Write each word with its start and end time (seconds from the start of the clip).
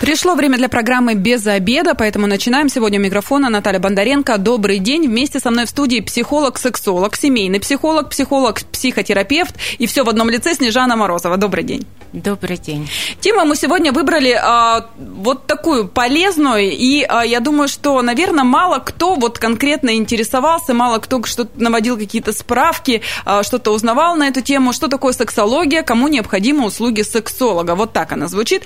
Пришло 0.00 0.34
время 0.34 0.56
для 0.56 0.70
программы 0.70 1.12
«Без 1.12 1.46
обеда», 1.46 1.94
поэтому 1.94 2.26
начинаем. 2.26 2.70
Сегодня 2.70 2.98
у 2.98 3.02
микрофона 3.02 3.50
Наталья 3.50 3.80
Бондаренко. 3.80 4.38
Добрый 4.38 4.78
день. 4.78 5.06
Вместе 5.06 5.40
со 5.40 5.50
мной 5.50 5.66
в 5.66 5.68
студии 5.68 6.00
психолог-сексолог, 6.00 7.14
семейный 7.16 7.60
психолог, 7.60 8.08
психолог-психотерапевт 8.08 9.54
и 9.78 9.86
все 9.86 10.02
в 10.02 10.08
одном 10.08 10.30
лице 10.30 10.54
Снежана 10.54 10.96
Морозова. 10.96 11.36
Добрый 11.36 11.64
день. 11.64 11.86
Добрый 12.12 12.56
день. 12.56 12.90
Тему 13.20 13.44
мы 13.44 13.54
сегодня 13.54 13.92
выбрали 13.92 14.32
а, 14.32 14.86
вот 14.98 15.46
такую 15.46 15.86
полезную, 15.86 16.72
и 16.72 17.02
а, 17.02 17.24
я 17.24 17.38
думаю, 17.38 17.68
что, 17.68 18.02
наверное, 18.02 18.42
мало 18.42 18.78
кто 18.78 19.14
вот 19.14 19.38
конкретно 19.38 19.94
интересовался, 19.94 20.74
мало 20.74 20.98
кто 20.98 21.22
что-то 21.24 21.50
наводил 21.62 21.96
какие-то 21.96 22.32
справки, 22.32 23.02
а, 23.24 23.44
что-то 23.44 23.70
узнавал 23.70 24.16
на 24.16 24.26
эту 24.26 24.40
тему, 24.40 24.72
что 24.72 24.88
такое 24.88 25.12
сексология, 25.12 25.84
кому 25.84 26.08
необходимы 26.08 26.64
услуги 26.64 27.02
сексолога. 27.02 27.76
Вот 27.76 27.92
так 27.92 28.10
она 28.10 28.26
звучит. 28.26 28.62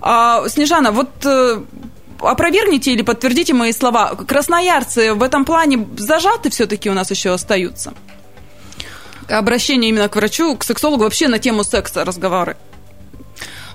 А, 0.00 0.48
Снежана, 0.48 0.77
вот 0.92 1.10
э, 1.24 1.60
опровергните 2.20 2.92
или 2.92 3.02
подтвердите 3.02 3.54
мои 3.54 3.72
слова. 3.72 4.14
Красноярцы 4.14 5.14
в 5.14 5.22
этом 5.22 5.44
плане 5.44 5.86
зажаты 5.96 6.50
все-таки 6.50 6.90
у 6.90 6.94
нас 6.94 7.10
еще 7.10 7.32
остаются? 7.32 7.94
Обращение 9.28 9.90
именно 9.90 10.08
к 10.08 10.16
врачу, 10.16 10.56
к 10.56 10.64
сексологу, 10.64 11.04
вообще 11.04 11.28
на 11.28 11.38
тему 11.38 11.64
секса 11.64 12.04
разговоры. 12.04 12.56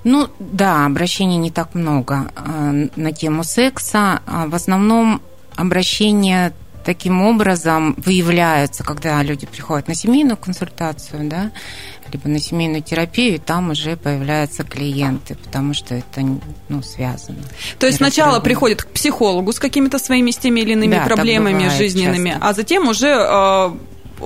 Ну 0.03 0.27
да, 0.39 0.85
обращений 0.85 1.37
не 1.37 1.51
так 1.51 1.75
много 1.75 2.31
э, 2.35 2.87
на 2.95 3.11
тему 3.13 3.43
секса. 3.43 4.21
А 4.25 4.47
в 4.47 4.55
основном 4.55 5.21
обращения 5.55 6.53
таким 6.83 7.21
образом 7.21 7.95
выявляются, 7.97 8.83
когда 8.83 9.21
люди 9.23 9.45
приходят 9.45 9.87
на 9.87 9.95
семейную 9.95 10.37
консультацию, 10.37 11.29
да, 11.29 11.51
либо 12.11 12.29
на 12.29 12.39
семейную 12.39 12.83
терапию, 12.83 13.35
и 13.35 13.37
там 13.39 13.71
уже 13.71 13.97
появляются 13.97 14.63
клиенты, 14.63 15.35
потому 15.35 15.73
что 15.73 15.95
это 15.95 16.21
ну, 16.69 16.81
связано. 16.83 17.39
То 17.79 17.87
есть 17.87 17.97
сначала 17.97 18.39
приходят 18.39 18.83
к 18.83 18.87
психологу 18.87 19.51
с 19.51 19.59
какими-то 19.59 19.99
своими 19.99 20.31
с 20.31 20.37
теми 20.37 20.61
или 20.61 20.73
иными 20.73 20.95
да, 20.95 21.05
проблемами 21.05 21.69
жизненными, 21.69 22.31
часто. 22.31 22.47
а 22.47 22.53
затем 22.53 22.87
уже 22.87 23.07
э, 23.07 23.71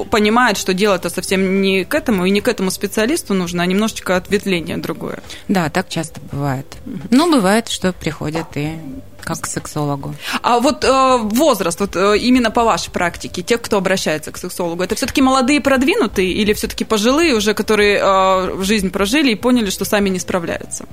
понимает, 0.06 0.58
что 0.58 0.73
дело 0.73 0.95
это 0.95 1.09
совсем 1.09 1.62
не 1.62 1.84
к 1.86 1.94
этому 1.95 2.26
и 2.26 2.30
не 2.30 2.42
к 2.42 2.48
этому 2.48 2.72
специалисту 2.72 3.34
нужно, 3.34 3.64
а 3.64 3.66
немножечко 3.66 4.16
ответвление 4.16 4.78
другое. 4.78 5.20
Да, 5.48 5.70
так 5.70 5.90
часто 5.90 6.20
бывает. 6.31 6.66
Но 7.09 7.30
бывает, 7.30 7.67
что 7.70 7.94
приходят 7.94 8.48
и 8.56 8.80
как 9.28 9.42
к 9.42 9.48
сексологу. 9.48 10.16
А 10.42 10.59
вот 10.59 10.86
э, 10.86 11.18
возраст, 11.18 11.80
вот 11.81 11.98
э, 11.98 12.18
именно 12.18 12.50
по 12.50 12.64
вашей 12.64 12.92
практике, 12.92 13.42
тех, 13.42 13.62
кто 13.62 13.78
обращается 13.78 14.31
к 14.31 14.38
сексологу, 14.38 14.84
это 14.84 14.95
все-таки 14.95 15.22
молодые 15.22 15.59
продвинутые 15.59 16.31
или 16.31 16.53
все-таки 16.53 16.86
пожилые 16.86 17.36
уже, 17.36 17.53
которые 17.53 18.00
э, 18.02 18.64
жизнь 18.64 18.90
прожили 18.90 19.31
и 19.31 19.36
поняли, 19.36 19.70
что 19.70 19.84
сами 19.84 20.08
не 20.09 20.20
справляются? 20.20 20.86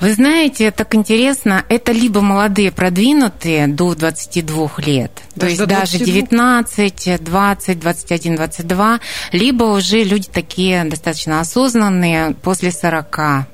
Вы 0.00 0.14
знаете, 0.14 0.70
так 0.70 0.94
интересно, 0.94 1.64
это 1.68 1.92
либо 1.92 2.22
молодые 2.22 2.72
продвинутые 2.72 3.66
до 3.68 3.94
22 3.94 4.70
лет, 4.78 5.12
то 5.38 5.46
есть 5.46 5.64
даже 5.66 5.98
19, 5.98 7.22
20, 7.22 7.80
21, 7.80 8.36
22, 8.36 9.00
либо 9.32 9.64
уже 9.64 10.02
люди 10.02 10.28
такие 10.32 10.84
достаточно 10.84 11.40
осознанные 11.40 12.34
после 12.42 12.72
40 12.72 13.46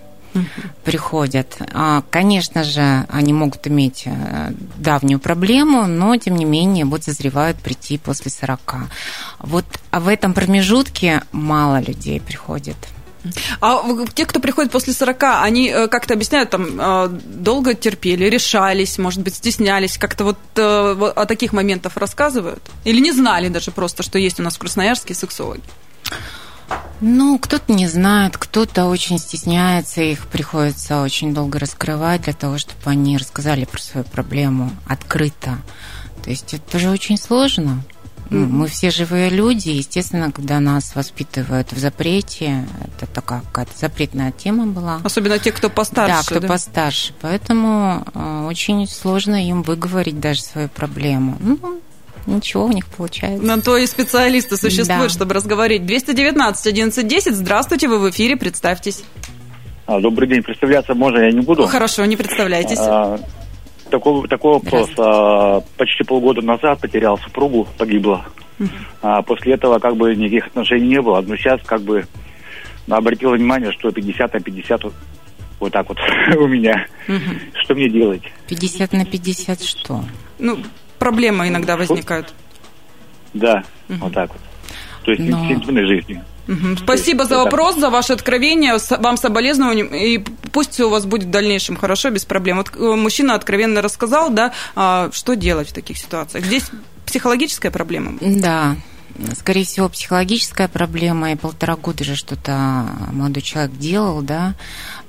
приходят. 0.85 1.57
А, 1.73 2.03
конечно 2.11 2.63
же, 2.63 3.07
они 3.09 3.33
могут 3.33 3.67
иметь 3.67 4.03
э, 4.05 4.53
давнюю 4.77 5.19
проблему, 5.19 5.87
но, 5.87 6.17
тем 6.17 6.37
не 6.37 6.45
менее, 6.45 6.85
вот 6.85 7.05
созревают 7.05 7.59
прийти 7.59 7.97
после 7.99 8.31
40. 8.31 8.75
Вот 9.41 9.65
а 9.91 10.01
в 10.01 10.09
этом 10.09 10.35
промежутке 10.35 11.23
мало 11.33 11.81
людей 11.81 12.21
приходит. 12.21 12.77
А 13.61 13.83
те, 14.15 14.27
кто 14.27 14.41
приходит 14.41 14.73
после 14.73 14.93
40, 14.93 15.23
они 15.43 15.69
э, 15.69 15.89
как-то 15.89 16.15
объясняют, 16.15 16.51
там, 16.51 16.81
э, 16.81 17.09
долго 17.09 17.75
терпели, 17.75 18.25
решались, 18.25 18.99
может 18.99 19.23
быть, 19.23 19.35
стеснялись, 19.37 19.99
как-то 19.99 20.25
вот 20.25 20.39
э, 20.57 20.63
о 20.63 21.27
таких 21.27 21.53
моментах 21.53 21.97
рассказывают? 21.97 22.63
Или 22.85 23.01
не 23.01 23.13
знали 23.13 23.49
даже 23.49 23.71
просто, 23.71 24.03
что 24.03 24.19
есть 24.19 24.41
у 24.41 24.43
нас 24.43 24.57
в 24.57 24.59
Красноярске 24.59 25.15
сексологи? 25.15 25.63
Ну, 27.01 27.39
кто-то 27.39 27.73
не 27.73 27.87
знает, 27.87 28.39
кто-то 28.39 28.87
очень 28.87 29.19
стесняется, 29.19 30.01
их 30.01 30.27
приходится 30.27 31.03
очень 31.03 31.35
долго 31.35 31.59
раскрывать 31.59 32.23
для 32.23 32.33
того, 32.33 32.57
чтобы 32.57 32.81
они 32.87 33.19
рассказали 33.19 33.67
про 33.67 33.79
свою 33.79 34.05
проблему 34.07 34.73
открыто. 34.87 35.59
То 36.25 36.31
есть 36.31 36.55
это 36.55 36.79
же 36.79 36.89
очень 36.89 37.19
сложно. 37.19 37.83
Mm-hmm. 38.31 38.47
Мы 38.47 38.67
все 38.67 38.91
живые 38.91 39.31
люди, 39.31 39.69
естественно, 39.69 40.33
когда 40.33 40.59
нас 40.59 40.95
воспитывают 40.95 41.73
в 41.73 41.79
запрете, 41.79 42.67
это 42.81 43.07
такая 43.07 43.41
какая-то 43.41 43.73
запретная 43.79 44.33
тема 44.33 44.67
была. 44.67 45.01
Особенно 45.05 45.39
те, 45.39 45.53
кто 45.53 45.71
постарше. 45.71 46.17
Да, 46.17 46.23
кто 46.23 46.41
да? 46.41 46.49
постарше. 46.49 47.15
Поэтому 47.21 48.05
э, 48.15 48.47
очень 48.49 48.87
сложно 48.89 49.47
им 49.47 49.63
выговорить 49.63 50.19
даже 50.19 50.43
свою 50.43 50.69
проблему. 50.69 51.37
Ну, 51.41 51.81
ничего 52.27 52.67
у 52.67 52.73
них 52.73 52.87
получается. 52.87 53.45
На 53.45 53.61
то 53.61 53.77
и 53.77 53.87
специалисты 53.87 54.57
существуют, 54.57 55.05
да. 55.05 55.09
чтобы 55.09 55.35
разговорить. 55.35 55.87
219 55.87 56.67
11 56.67 57.35
Здравствуйте, 57.35 57.89
вы 57.89 58.01
в 58.01 58.11
эфире, 58.11 58.37
представьтесь. 58.37 59.05
А, 59.87 60.01
добрый 60.01 60.29
день, 60.29 60.43
представляться 60.43 60.95
можно, 60.95 61.21
я 61.21 61.31
не 61.31 61.43
буду. 61.43 61.63
Ну, 61.63 61.69
хорошо, 61.69 62.05
не 62.07 62.17
представляйтесь. 62.17 62.79
А, 62.81 63.21
такой, 63.99 64.29
такой 64.29 64.53
вопрос. 64.55 64.91
А, 64.99 65.61
почти 65.77 66.05
полгода 66.05 66.43
назад 66.43 66.81
потерял 66.81 67.19
супругу, 67.19 67.67
погибла. 67.79 68.25
А, 69.03 69.23
после 69.23 69.55
этого 69.55 69.79
как 69.79 69.97
бы 69.97 70.15
никаких 70.15 70.49
отношений 70.49 70.89
не 70.89 71.01
было. 71.01 71.21
Но 71.21 71.37
сейчас 71.37 71.61
как 71.65 71.83
бы 71.83 72.07
обратила 72.89 73.35
внимание, 73.35 73.73
что 73.73 73.91
50 73.91 74.35
на 74.35 74.41
50 74.41 74.83
вот 75.61 75.73
так 75.73 75.89
вот 75.89 75.99
у 76.37 76.47
меня. 76.47 76.87
Что 77.63 77.75
мне 77.75 77.89
делать? 77.89 78.23
50 78.49 78.93
на 78.93 79.05
50 79.05 79.63
что? 79.63 80.05
Ну, 80.39 80.59
проблемы 80.99 81.49
иногда 81.49 81.77
возникают. 81.77 82.33
Да, 83.35 83.63
вот 83.89 84.13
так 84.13 84.31
вот. 84.31 84.41
То 85.05 85.13
есть 85.13 85.23
Но... 85.23 85.43
в 85.45 85.87
жизни. 85.87 86.23
Угу. 86.49 86.79
Спасибо 86.85 87.25
за 87.25 87.39
вопрос, 87.39 87.77
за 87.77 87.91
ваше 87.91 88.13
откровение. 88.13 88.77
Вам 88.99 89.17
соболезнования. 89.17 89.85
И 89.85 90.19
пусть 90.53 90.73
все 90.73 90.87
у 90.87 90.91
вас 90.91 91.05
будет 91.05 91.25
в 91.25 91.31
дальнейшем 91.31 91.77
хорошо, 91.77 92.11
без 92.11 92.25
проблем. 92.25 92.59
Вот 92.59 92.71
э, 92.75 92.97
мужчина 92.97 93.35
откровенно 93.35 93.83
рассказал, 93.83 94.31
да, 94.31 94.53
а, 94.75 95.11
что 95.13 95.35
делать 95.35 95.71
в 95.71 95.73
таких 95.73 95.99
ситуациях. 95.99 96.45
Здесь 96.45 96.65
психологическая 97.05 97.71
проблема? 97.71 98.19
Да, 98.21 98.77
скорее 99.37 99.65
всего, 99.65 99.89
психологическая 99.89 100.69
проблема, 100.69 101.33
и 101.33 101.37
полтора 101.37 101.77
года 101.77 102.05
же 102.05 102.17
что-то 102.17 102.87
молодой 103.13 103.43
человек 103.43 103.77
делал, 103.77 104.23
да, 104.23 104.55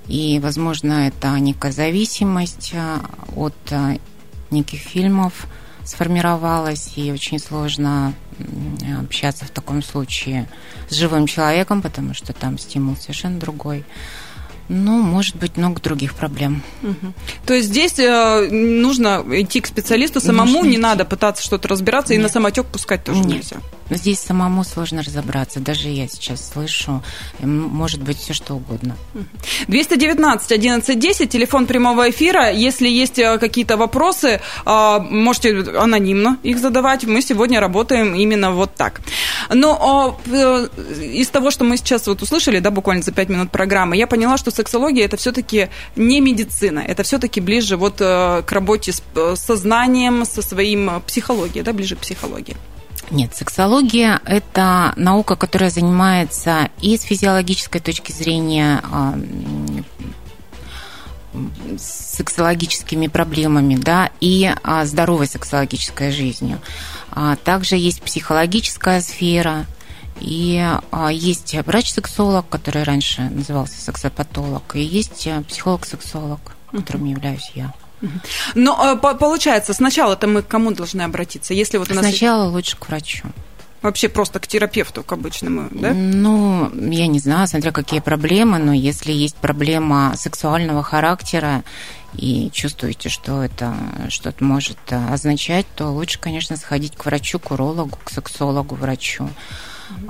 и, 0.08 0.40
возможно, 0.42 1.08
это 1.08 1.38
некая 1.40 1.72
зависимость 1.72 2.72
э, 2.74 2.98
от 3.36 3.56
э, 3.72 3.98
неких 4.52 4.80
фильмов, 4.80 5.34
сформировалась, 5.84 6.94
и 6.96 7.12
очень 7.12 7.40
сложно 7.40 8.14
общаться 9.00 9.46
в 9.46 9.50
таком 9.50 9.82
случае 9.84 10.48
с 10.90 10.96
живым 10.96 11.28
человеком, 11.28 11.82
потому 11.82 12.14
что 12.14 12.34
там 12.34 12.58
стимул 12.58 12.96
совершенно 12.96 13.40
другой. 13.40 13.84
Ну, 14.70 15.02
может 15.02 15.38
быть, 15.38 15.56
много 15.56 15.82
других 15.82 16.14
проблем. 16.14 16.62
Угу. 16.84 17.14
То 17.46 17.54
есть 17.54 17.70
здесь 17.70 17.98
э, 18.00 18.50
нужно 18.52 19.24
идти 19.30 19.62
к 19.62 19.68
специалисту 19.68 20.20
самому, 20.20 20.52
нужно 20.52 20.68
не 20.68 20.74
идти. 20.74 20.82
надо 20.82 21.06
пытаться 21.06 21.42
что-то 21.42 21.70
разбираться, 21.70 22.14
Нет. 22.14 22.20
и 22.20 22.24
на 22.24 22.30
самотек 22.30 22.66
пускать 22.66 23.04
тоже 23.04 23.22
Нет. 23.22 23.28
нельзя. 23.28 23.58
Здесь 23.90 24.20
самому 24.20 24.64
сложно 24.64 25.02
разобраться. 25.02 25.60
Даже 25.60 25.90
я 25.90 26.08
сейчас 26.08 26.50
слышу, 26.54 27.02
может 27.40 28.02
быть 28.02 28.18
все 28.18 28.34
что 28.34 28.56
угодно. 28.56 28.96
219 29.68 30.52
1110 30.52 31.30
телефон 31.30 31.66
прямого 31.68 32.10
эфира. 32.10 32.52
Если 32.52 32.90
есть 32.90 33.20
э, 33.20 33.38
какие-то 33.38 33.78
вопросы, 33.78 34.42
э, 34.66 35.00
можете 35.10 35.64
анонимно 35.80 36.38
их 36.44 36.60
задавать. 36.60 37.06
Мы 37.06 37.22
сегодня 37.22 37.60
работаем 37.60 38.14
именно 38.16 38.52
вот 38.52 38.76
так. 38.76 39.02
Но 39.50 40.20
э, 40.26 40.68
из 41.02 41.30
того, 41.30 41.52
что 41.52 41.64
мы 41.64 41.78
сейчас 41.78 42.08
вот 42.08 42.22
услышали, 42.22 42.60
да, 42.60 42.72
буквально 42.72 43.04
за 43.04 43.12
5 43.12 43.30
минут 43.30 43.52
программы, 43.52 43.96
я 43.96 44.08
поняла, 44.08 44.38
что 44.38 44.52
сексология 44.52 45.06
это 45.06 45.18
все-таки 45.18 45.70
не 45.96 46.20
медицина, 46.20 46.80
это 46.80 47.04
все-таки 47.04 47.40
ближе 47.40 47.78
вот 47.78 47.98
к 47.98 48.46
работе 48.50 48.92
с 48.92 49.02
сознанием, 49.36 50.26
со 50.26 50.42
своим 50.42 51.02
психологией, 51.08 51.64
да, 51.64 51.74
ближе 51.74 51.96
к 51.96 52.00
психологии. 52.00 52.58
Нет, 53.10 53.34
сексология– 53.34 54.20
это 54.26 54.94
наука, 54.98 55.38
которая 55.38 55.70
занимается 55.70 56.70
и 56.82 56.98
с 56.98 57.04
физиологической 57.04 57.80
точки 57.80 58.12
зрения 58.12 58.82
а, 58.84 59.18
сексологическими 61.78 63.08
проблемами, 63.08 63.76
да, 63.76 64.10
и 64.20 64.54
а, 64.62 64.86
здоровой 64.86 65.28
сексологической 65.28 66.12
жизнью. 66.12 66.60
А, 67.12 67.38
также 67.38 67.78
есть 67.78 68.02
психологическая 68.02 69.00
сфера, 69.00 69.66
и 70.20 70.68
есть 71.12 71.54
врач-сексолог, 71.54 72.50
который 72.50 72.82
раньше 72.82 73.22
назывался 73.22 73.80
сексопатолог, 73.80 74.76
и 74.76 74.82
есть 74.82 75.30
психолог-сексолог, 75.48 76.40
которым 76.72 77.06
являюсь 77.06 77.52
я. 77.54 77.72
Но 78.56 78.98
получается, 78.98 79.74
сначала-то 79.74 80.28
мы 80.28 80.42
к 80.42 80.48
кому 80.48 80.72
должны 80.72 81.02
обратиться? 81.02 81.54
Если 81.54 81.78
вот 81.78 81.92
у 81.92 81.94
нас... 81.94 82.06
Сначала 82.06 82.50
лучше 82.50 82.78
к 82.78 82.88
врачу. 82.88 83.28
Вообще 83.82 84.10
просто 84.10 84.40
к 84.40 84.48
терапевту, 84.48 85.04
к 85.04 85.12
обычному, 85.12 85.68
да? 85.72 85.94
Ну, 85.94 86.72
я 86.74 87.08
не 87.08 87.20
знаю, 87.20 87.48
смотря 87.48 87.72
какие 87.72 88.00
проблемы, 88.00 88.58
но 88.58 88.74
если 88.74 89.12
есть 89.12 89.36
проблема 89.36 90.14
сексуального 90.18 90.82
характера 90.82 91.64
и 92.16 92.50
чувствуете, 92.52 93.10
что 93.10 93.44
это 93.44 93.76
что-то 94.10 94.44
может 94.44 94.80
означать, 94.90 95.68
то 95.76 95.90
лучше, 95.90 96.20
конечно, 96.20 96.58
сходить 96.58 96.96
к 96.96 97.06
врачу, 97.06 97.38
к 97.38 97.52
урологу, 97.52 97.98
к 98.04 98.10
сексологу, 98.10 98.74
врачу, 98.76 99.30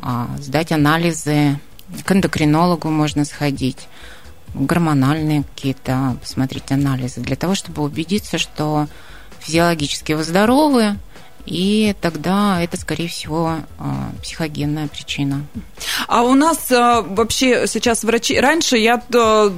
а, 0.01 0.29
сдать 0.39 0.71
анализы, 0.71 1.59
к 2.05 2.11
эндокринологу 2.11 2.89
можно 2.89 3.25
сходить 3.25 3.87
гормональные 4.53 5.43
какие-то, 5.43 6.17
посмотреть 6.21 6.71
анализы, 6.71 7.21
для 7.21 7.35
того, 7.35 7.55
чтобы 7.55 7.83
убедиться, 7.83 8.37
что 8.37 8.87
физиологически 9.39 10.13
вы 10.13 10.23
здоровы, 10.23 10.97
и 11.47 11.95
тогда 12.01 12.61
это, 12.61 12.77
скорее 12.77 13.07
всего, 13.07 13.59
а, 13.79 14.11
психогенная 14.21 14.87
причина. 14.87 15.45
А 16.07 16.23
у 16.23 16.35
нас 16.35 16.69
а, 16.71 17.01
вообще 17.01 17.67
сейчас 17.67 18.03
врачи... 18.03 18.37
Раньше 18.37 18.77
я 18.77 19.01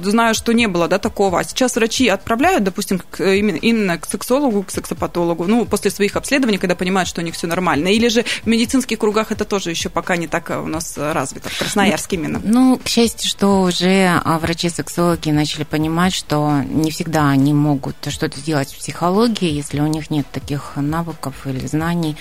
знаю, 0.02 0.34
что 0.34 0.52
не 0.52 0.68
было 0.68 0.86
да, 0.86 0.98
такого, 0.98 1.40
а 1.40 1.44
сейчас 1.44 1.74
врачи 1.74 2.06
отправляют, 2.06 2.62
допустим, 2.62 3.00
к, 3.10 3.24
именно, 3.24 3.56
именно 3.56 3.98
к 3.98 4.06
сексологу, 4.06 4.62
к 4.62 4.70
сексопатологу, 4.70 5.46
ну, 5.46 5.64
после 5.64 5.90
своих 5.90 6.14
обследований, 6.14 6.58
когда 6.58 6.76
понимают, 6.76 7.08
что 7.08 7.22
у 7.22 7.24
них 7.24 7.34
все 7.34 7.48
нормально. 7.48 7.88
Или 7.88 8.06
же 8.06 8.24
в 8.44 8.46
медицинских 8.46 8.96
кругах 8.98 9.32
это 9.32 9.44
тоже 9.44 9.70
еще 9.70 9.88
пока 9.88 10.16
не 10.16 10.28
так 10.28 10.50
у 10.50 10.68
нас 10.68 10.94
развито, 10.96 11.48
в 11.48 11.58
Красноярске 11.58 12.16
именно? 12.16 12.40
Ну, 12.44 12.78
к 12.78 12.86
счастью, 12.86 13.28
что 13.28 13.62
уже 13.62 14.22
врачи-сексологи 14.24 15.30
начали 15.30 15.64
понимать, 15.64 16.14
что 16.14 16.62
не 16.68 16.92
всегда 16.92 17.30
они 17.30 17.52
могут 17.52 17.96
что-то 18.08 18.38
сделать 18.38 18.72
в 18.72 18.78
психологии, 18.78 19.50
если 19.50 19.80
у 19.80 19.88
них 19.88 20.08
нет 20.10 20.26
таких 20.30 20.76
навыков 20.76 21.34
или 21.46 21.66
знаний 21.66 21.79
знаний, 21.80 22.16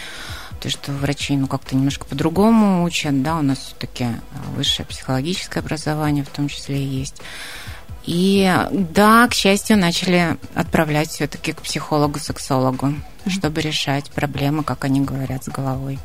то, 0.61 0.69
что 0.69 0.93
врачи 0.93 1.35
ну, 1.35 1.47
как-то 1.47 1.75
немножко 1.75 2.05
по-другому 2.05 2.83
учат, 2.85 3.21
да, 3.21 3.37
у 3.37 3.41
нас 3.41 3.59
все-таки 3.59 4.07
высшее 4.55 4.85
психологическое 4.85 5.59
образование 5.59 6.23
в 6.23 6.29
том 6.29 6.47
числе 6.47 6.81
есть. 6.81 7.21
И 8.05 8.51
да, 8.71 9.27
к 9.27 9.33
счастью, 9.33 9.77
начали 9.77 10.37
отправлять 10.55 11.09
все-таки 11.09 11.51
к 11.51 11.61
психологу-сексологу 11.61 12.95
чтобы 13.27 13.61
решать 13.61 14.09
проблемы, 14.11 14.63
как 14.63 14.85
они 14.85 15.01
говорят, 15.01 15.43
с 15.43 15.49
головой. 15.49 15.99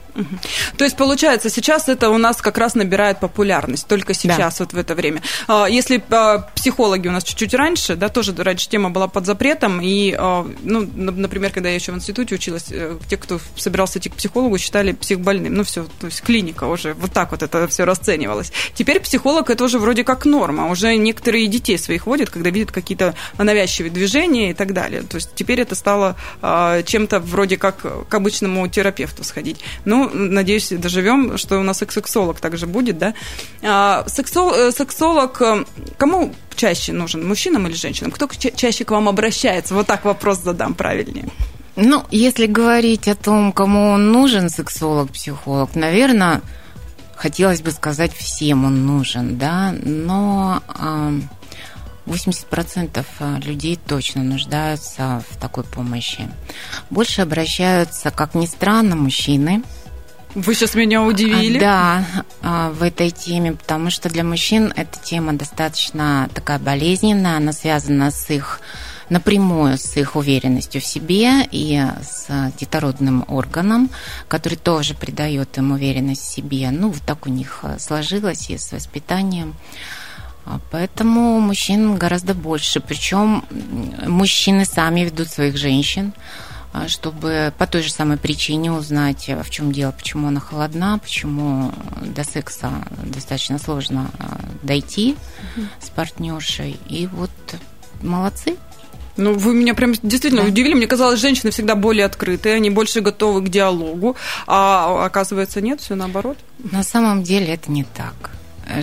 То 0.77 0.85
есть, 0.85 0.97
получается, 0.97 1.51
сейчас 1.51 1.89
это 1.89 2.11
у 2.11 2.19
нас 2.19 2.41
как 2.41 2.59
раз 2.59 2.75
набирает 2.75 3.21
популярность, 3.21 3.87
только 3.87 4.15
сейчас, 4.15 4.59
да. 4.59 4.65
вот 4.65 4.73
в 4.73 4.79
это 4.79 4.95
время. 4.95 5.23
А, 5.49 5.67
если 5.67 6.03
а, 6.11 6.39
психологи 6.55 7.09
у 7.09 7.13
нас 7.13 7.25
чуть-чуть 7.25 7.55
раньше, 7.55 7.97
да, 7.97 8.09
тоже 8.09 8.35
раньше 8.37 8.69
тема 8.69 8.91
была 8.91 9.09
под 9.09 9.27
запретом, 9.27 9.81
и, 9.81 10.15
а, 10.17 10.47
ну, 10.63 10.89
например, 10.95 11.51
когда 11.51 11.69
я 11.69 11.75
еще 11.75 11.93
в 11.93 11.97
институте 11.97 12.37
училась, 12.37 12.67
э, 12.71 12.97
те, 13.09 13.17
кто 13.17 13.41
собирался 13.57 13.99
идти 13.99 14.09
к 14.09 14.15
психологу, 14.15 14.59
считали 14.59 14.93
психбольным. 14.93 15.55
Ну, 15.55 15.65
все, 15.65 15.87
то 16.01 16.07
есть 16.07 16.23
клиника 16.23 16.65
уже, 16.65 16.95
вот 16.95 17.13
так 17.13 17.33
вот 17.33 17.43
это 17.43 17.67
все 17.69 17.85
расценивалось. 17.85 18.53
Теперь 18.75 19.01
психолог 19.01 19.51
это 19.51 19.65
уже 19.65 19.79
вроде 19.79 20.05
как 20.05 20.25
норма, 20.27 20.71
уже 20.71 20.97
некоторые 20.97 21.47
детей 21.47 21.79
своих 21.79 22.07
водят, 22.07 22.31
когда 22.31 22.51
видят 22.51 22.71
какие-то 22.71 23.15
навязчивые 23.39 23.91
движения 23.91 24.51
и 24.51 24.55
так 24.55 24.73
далее. 24.73 25.03
То 25.03 25.17
есть 25.17 25.31
теперь 25.35 25.61
это 25.61 25.75
стало 25.75 26.17
чем-то 27.05 27.21
вроде 27.21 27.57
как 27.57 28.09
к 28.09 28.15
обычному 28.15 28.69
терапевту 28.69 29.25
сходить. 29.25 29.61
Ну, 29.85 30.11
надеюсь, 30.13 30.71
доживем, 30.71 31.37
что 31.39 31.59
у 31.59 31.63
нас 31.63 31.83
и 31.83 31.87
сексолог 31.91 32.41
также 32.41 32.67
будет, 32.67 32.99
да. 32.99 33.15
А, 33.63 34.05
сексол, 34.09 34.53
э, 34.55 34.73
сексолог 34.73 35.43
э, 35.43 35.65
кому 35.99 36.33
чаще 36.57 36.93
нужен, 36.93 37.27
мужчинам 37.27 37.67
или 37.67 37.75
женщинам? 37.75 38.11
Кто 38.11 38.27
чаще 38.27 38.85
к 38.85 38.91
вам 38.91 39.09
обращается? 39.09 39.75
Вот 39.75 39.87
так 39.87 40.05
вопрос 40.05 40.39
задам 40.43 40.75
правильнее. 40.75 41.29
Ну, 41.77 42.05
если 42.11 42.47
говорить 42.47 43.09
о 43.09 43.15
том, 43.15 43.53
кому 43.53 43.91
он 43.91 44.13
нужен, 44.13 44.49
сексолог, 44.49 45.11
психолог, 45.11 45.75
наверное, 45.75 46.41
хотелось 47.17 47.61
бы 47.61 47.71
сказать, 47.73 48.13
всем 48.15 48.65
он 48.65 48.87
нужен, 48.87 49.37
да, 49.39 49.75
но 49.85 50.63
80% 52.07 53.05
э, 53.19 53.41
людей 53.41 53.79
точно 53.87 54.23
нуждаются 54.23 55.23
в 55.31 55.37
такой 55.39 55.65
помощи. 55.65 56.29
Больше 56.91 57.23
обращаются, 57.23 58.11
как 58.11 58.35
ни 58.35 58.47
странно, 58.47 58.97
мужчины. 58.97 59.63
Вы 60.35 60.55
сейчас 60.55 60.75
меня 60.75 61.03
удивили. 61.03 61.59
Да, 61.59 62.05
а, 62.43 62.71
в 62.71 62.83
этой 62.83 63.11
теме, 63.11 63.53
потому 63.53 63.91
что 63.91 64.09
для 64.09 64.25
мужчин 64.25 64.73
эта 64.75 64.99
тема 64.99 65.33
достаточно 65.35 66.29
такая 66.35 66.59
болезненная, 66.59 67.37
она 67.37 67.53
связана 67.53 68.11
с 68.11 68.31
их 68.31 68.61
напрямую 69.11 69.77
с 69.77 69.97
их 69.97 70.17
уверенностью 70.17 70.81
в 70.81 70.85
себе 70.85 71.47
и 71.51 71.79
с 72.03 72.27
детородным 72.59 73.25
органом, 73.29 73.91
который 74.29 74.57
тоже 74.57 74.95
придает 74.95 75.57
им 75.59 75.73
уверенность 75.73 76.23
в 76.23 76.33
себе. 76.33 76.71
Ну, 76.71 76.89
вот 76.89 77.03
так 77.03 77.27
у 77.27 77.31
них 77.31 77.65
сложилось 77.79 78.49
и 78.51 78.57
с 78.57 78.73
воспитанием. 78.73 79.55
А 80.47 80.61
поэтому 80.71 81.41
мужчин 81.41 81.97
гораздо 81.97 82.35
больше. 82.35 82.81
Причем 82.81 83.45
мужчины 84.07 84.65
сами 84.65 85.01
ведут 85.01 85.29
своих 85.29 85.57
женщин, 85.57 86.13
а, 86.73 86.89
чтобы 86.89 87.53
по 87.57 87.67
той 87.67 87.83
же 87.83 87.91
самой 87.91 88.19
причине 88.19 88.73
узнать, 88.73 89.29
в 89.29 89.51
чем 89.51 89.73
дело, 89.73 89.93
почему 89.93 90.29
она 90.29 90.41
холодна, 90.41 90.99
почему 90.99 91.73
до 92.03 92.25
секса 92.25 92.71
достаточно 93.03 93.59
сложно 93.59 94.11
а, 94.19 94.41
дойти 94.63 95.17
угу. 95.57 95.67
с 95.81 95.89
партнершей. 95.89 96.79
И 96.89 97.07
вот 97.07 97.31
молодцы. 98.03 98.57
Ну, 99.17 99.33
вы 99.33 99.55
меня 99.55 99.75
прям 99.75 99.93
действительно 99.93 100.43
да. 100.43 100.49
удивили. 100.49 100.75
Мне 100.75 100.89
казалось, 100.89 101.21
женщины 101.21 101.53
всегда 101.53 101.77
более 101.77 102.05
открытые, 102.05 102.57
они 102.57 102.69
больше 102.69 103.01
готовы 103.01 103.43
к 103.43 103.49
диалогу, 103.49 104.17
а 104.47 105.07
оказывается 105.07 105.61
нет, 105.61 105.81
все 105.81 105.95
наоборот. 105.95 106.37
На 106.59 106.83
самом 106.83 107.23
деле 107.23 107.55
это 107.55 107.71
не 107.71 107.85
так 107.85 108.33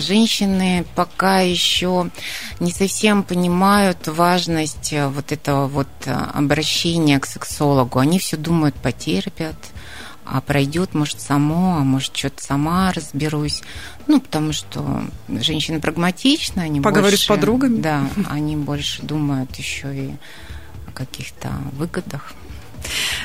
женщины 0.00 0.84
пока 0.94 1.40
еще 1.40 2.10
не 2.60 2.72
совсем 2.72 3.22
понимают 3.22 4.08
важность 4.08 4.92
э, 4.92 5.08
вот 5.08 5.32
этого 5.32 5.66
вот 5.66 5.88
э, 6.04 6.12
обращения 6.12 7.18
к 7.18 7.26
сексологу. 7.26 7.98
Они 7.98 8.18
все 8.18 8.36
думают, 8.36 8.74
потерпят, 8.74 9.56
а 10.24 10.40
пройдет, 10.40 10.94
может, 10.94 11.20
само, 11.20 11.76
а 11.76 11.80
может, 11.80 12.16
что-то 12.16 12.42
сама 12.42 12.92
разберусь. 12.92 13.62
Ну, 14.06 14.20
потому 14.20 14.52
что 14.52 15.04
женщины 15.28 15.80
прагматичны, 15.80 16.60
они 16.60 16.80
Поговоришь 16.80 17.20
больше... 17.20 17.24
с 17.24 17.28
подругами? 17.28 17.80
Да, 17.80 18.08
они 18.28 18.56
больше 18.56 19.02
думают 19.02 19.54
еще 19.56 19.94
и 19.94 20.14
о 20.88 20.92
каких-то 20.92 21.50
выгодах. 21.72 22.34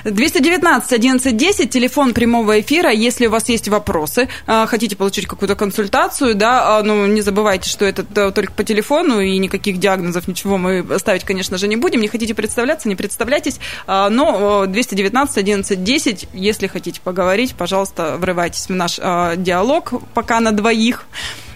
219 0.03 0.91
1110, 0.91 1.69
телефон 1.69 2.13
прямого 2.13 2.59
эфира. 2.59 2.91
Если 2.91 3.27
у 3.27 3.29
вас 3.29 3.49
есть 3.49 3.67
вопросы, 3.67 4.27
а, 4.45 4.65
хотите 4.65 4.95
получить 4.95 5.27
какую-то 5.27 5.55
консультацию, 5.55 6.35
да, 6.35 6.77
а, 6.77 6.83
ну, 6.83 7.05
не 7.07 7.21
забывайте, 7.21 7.69
что 7.69 7.85
это 7.85 8.03
только 8.31 8.51
по 8.53 8.63
телефону, 8.63 9.19
и 9.19 9.37
никаких 9.37 9.79
диагнозов, 9.79 10.27
ничего 10.27 10.57
мы 10.57 10.85
ставить, 10.99 11.23
конечно 11.23 11.57
же, 11.57 11.67
не 11.67 11.75
будем. 11.75 12.01
Не 12.01 12.07
хотите 12.07 12.33
представляться, 12.33 12.87
не 12.87 12.95
представляйтесь. 12.95 13.59
А, 13.85 14.09
но 14.09 14.65
219 14.65 15.37
1110, 15.37 16.29
если 16.33 16.67
хотите 16.67 17.01
поговорить, 17.01 17.55
пожалуйста, 17.55 18.17
врывайтесь 18.17 18.67
в 18.67 18.73
наш 18.73 18.97
диалог 18.97 19.93
пока 20.13 20.39
на 20.39 20.51
двоих. 20.51 21.05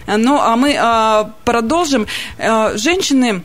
Ну, 0.06 0.38
а 0.40 0.56
мы 0.56 1.32
продолжим. 1.44 2.06
Женщины 2.74 3.42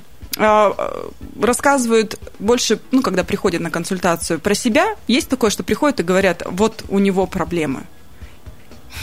рассказывают 1.42 2.20
больше, 2.40 2.80
ну, 2.92 3.02
когда 3.02 3.24
приходят 3.24 3.62
на 3.62 3.72
консультацию 3.72 4.40
про 4.40 4.56
себя. 4.56 4.96
Есть 5.08 5.30
такое, 5.30 5.50
что 5.50 5.64
приходят 5.64 6.00
и 6.00 6.04
говорят, 6.04 6.44
вот 6.46 6.84
у 6.90 7.00
него 7.00 7.26
проблемы. 7.28 7.84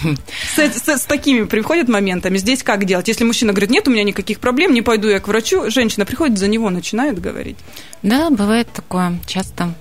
С, 0.02 0.58
с, 0.58 0.88
с 0.88 1.04
такими 1.04 1.44
приходят 1.44 1.88
моментами. 1.88 2.38
Здесь 2.38 2.62
как 2.62 2.84
делать? 2.84 3.08
Если 3.08 3.24
мужчина 3.24 3.52
говорит, 3.52 3.70
нет 3.70 3.86
у 3.88 3.90
меня 3.90 4.02
никаких 4.02 4.40
проблем, 4.40 4.74
не 4.74 4.82
пойду 4.82 5.08
я 5.08 5.20
к 5.20 5.28
врачу, 5.28 5.70
женщина 5.70 6.04
приходит 6.04 6.38
за 6.38 6.48
него, 6.48 6.70
начинает 6.70 7.20
говорить. 7.20 7.56
Да, 8.02 8.30
бывает 8.30 8.68
такое 8.72 9.18
часто. 9.26 9.74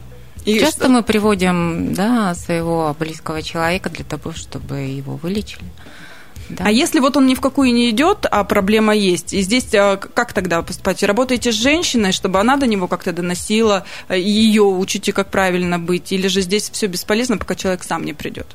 И 0.45 0.59
часто 0.59 0.85
что? 0.85 0.89
мы 0.89 1.03
приводим 1.03 1.93
да, 1.93 2.35
своего 2.35 2.95
близкого 2.99 3.41
человека 3.41 3.89
для 3.89 4.03
того, 4.03 4.33
чтобы 4.33 4.79
его 4.79 5.15
вылечили. 5.15 5.63
Да. 6.49 6.65
А 6.67 6.71
если 6.71 6.99
вот 6.99 7.17
он 7.17 7.25
ни 7.25 7.35
в 7.35 7.41
какую 7.41 7.73
не 7.73 7.89
идет, 7.89 8.25
а 8.29 8.43
проблема 8.43 8.95
есть, 8.95 9.33
и 9.33 9.41
здесь 9.41 9.73
а, 9.73 9.97
как 9.97 10.33
тогда 10.33 10.61
поступать? 10.61 11.01
Работаете 11.03 11.51
с 11.51 11.55
женщиной, 11.55 12.11
чтобы 12.11 12.39
она 12.39 12.57
до 12.57 12.67
него 12.67 12.87
как-то 12.87 13.13
доносила, 13.13 13.85
э, 14.09 14.19
ее 14.19 14.63
учите, 14.63 15.13
как 15.13 15.31
правильно 15.31 15.79
быть, 15.79 16.11
или 16.11 16.27
же 16.27 16.41
здесь 16.41 16.69
все 16.69 16.87
бесполезно, 16.87 17.37
пока 17.37 17.55
человек 17.55 17.83
сам 17.83 18.03
не 18.03 18.13
придет? 18.13 18.47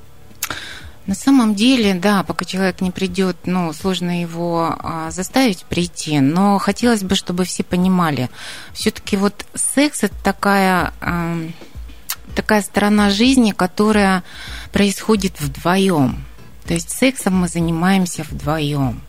На 1.09 1.15
самом 1.15 1.55
деле, 1.55 1.95
да, 1.95 2.23
пока 2.23 2.45
человек 2.45 2.83
не 2.83 2.91
придет, 2.91 3.39
ну, 3.47 3.73
сложно 3.73 4.21
его 4.21 4.77
а, 4.79 5.11
заставить 5.11 5.65
прийти, 5.65 6.21
но 6.21 6.59
хотелось 6.59 7.03
бы, 7.03 7.15
чтобы 7.15 7.47
все 7.47 7.65
понимали, 7.65 8.29
все-таки 8.75 9.17
вот 9.17 9.47
секс 9.55 10.03
это 10.03 10.15
такая, 10.23 10.93
а, 11.01 11.39
такая 12.37 12.61
сторона 12.61 13.09
жизни, 13.09 13.53
которая 13.53 14.23
происходит 14.71 15.41
вдвоем. 15.41 16.27
То 16.69 16.75
есть 16.75 16.91
сексом 16.91 17.35
мы 17.35 17.49
занимаемся 17.49 18.25
вдвоем. 18.25 19.01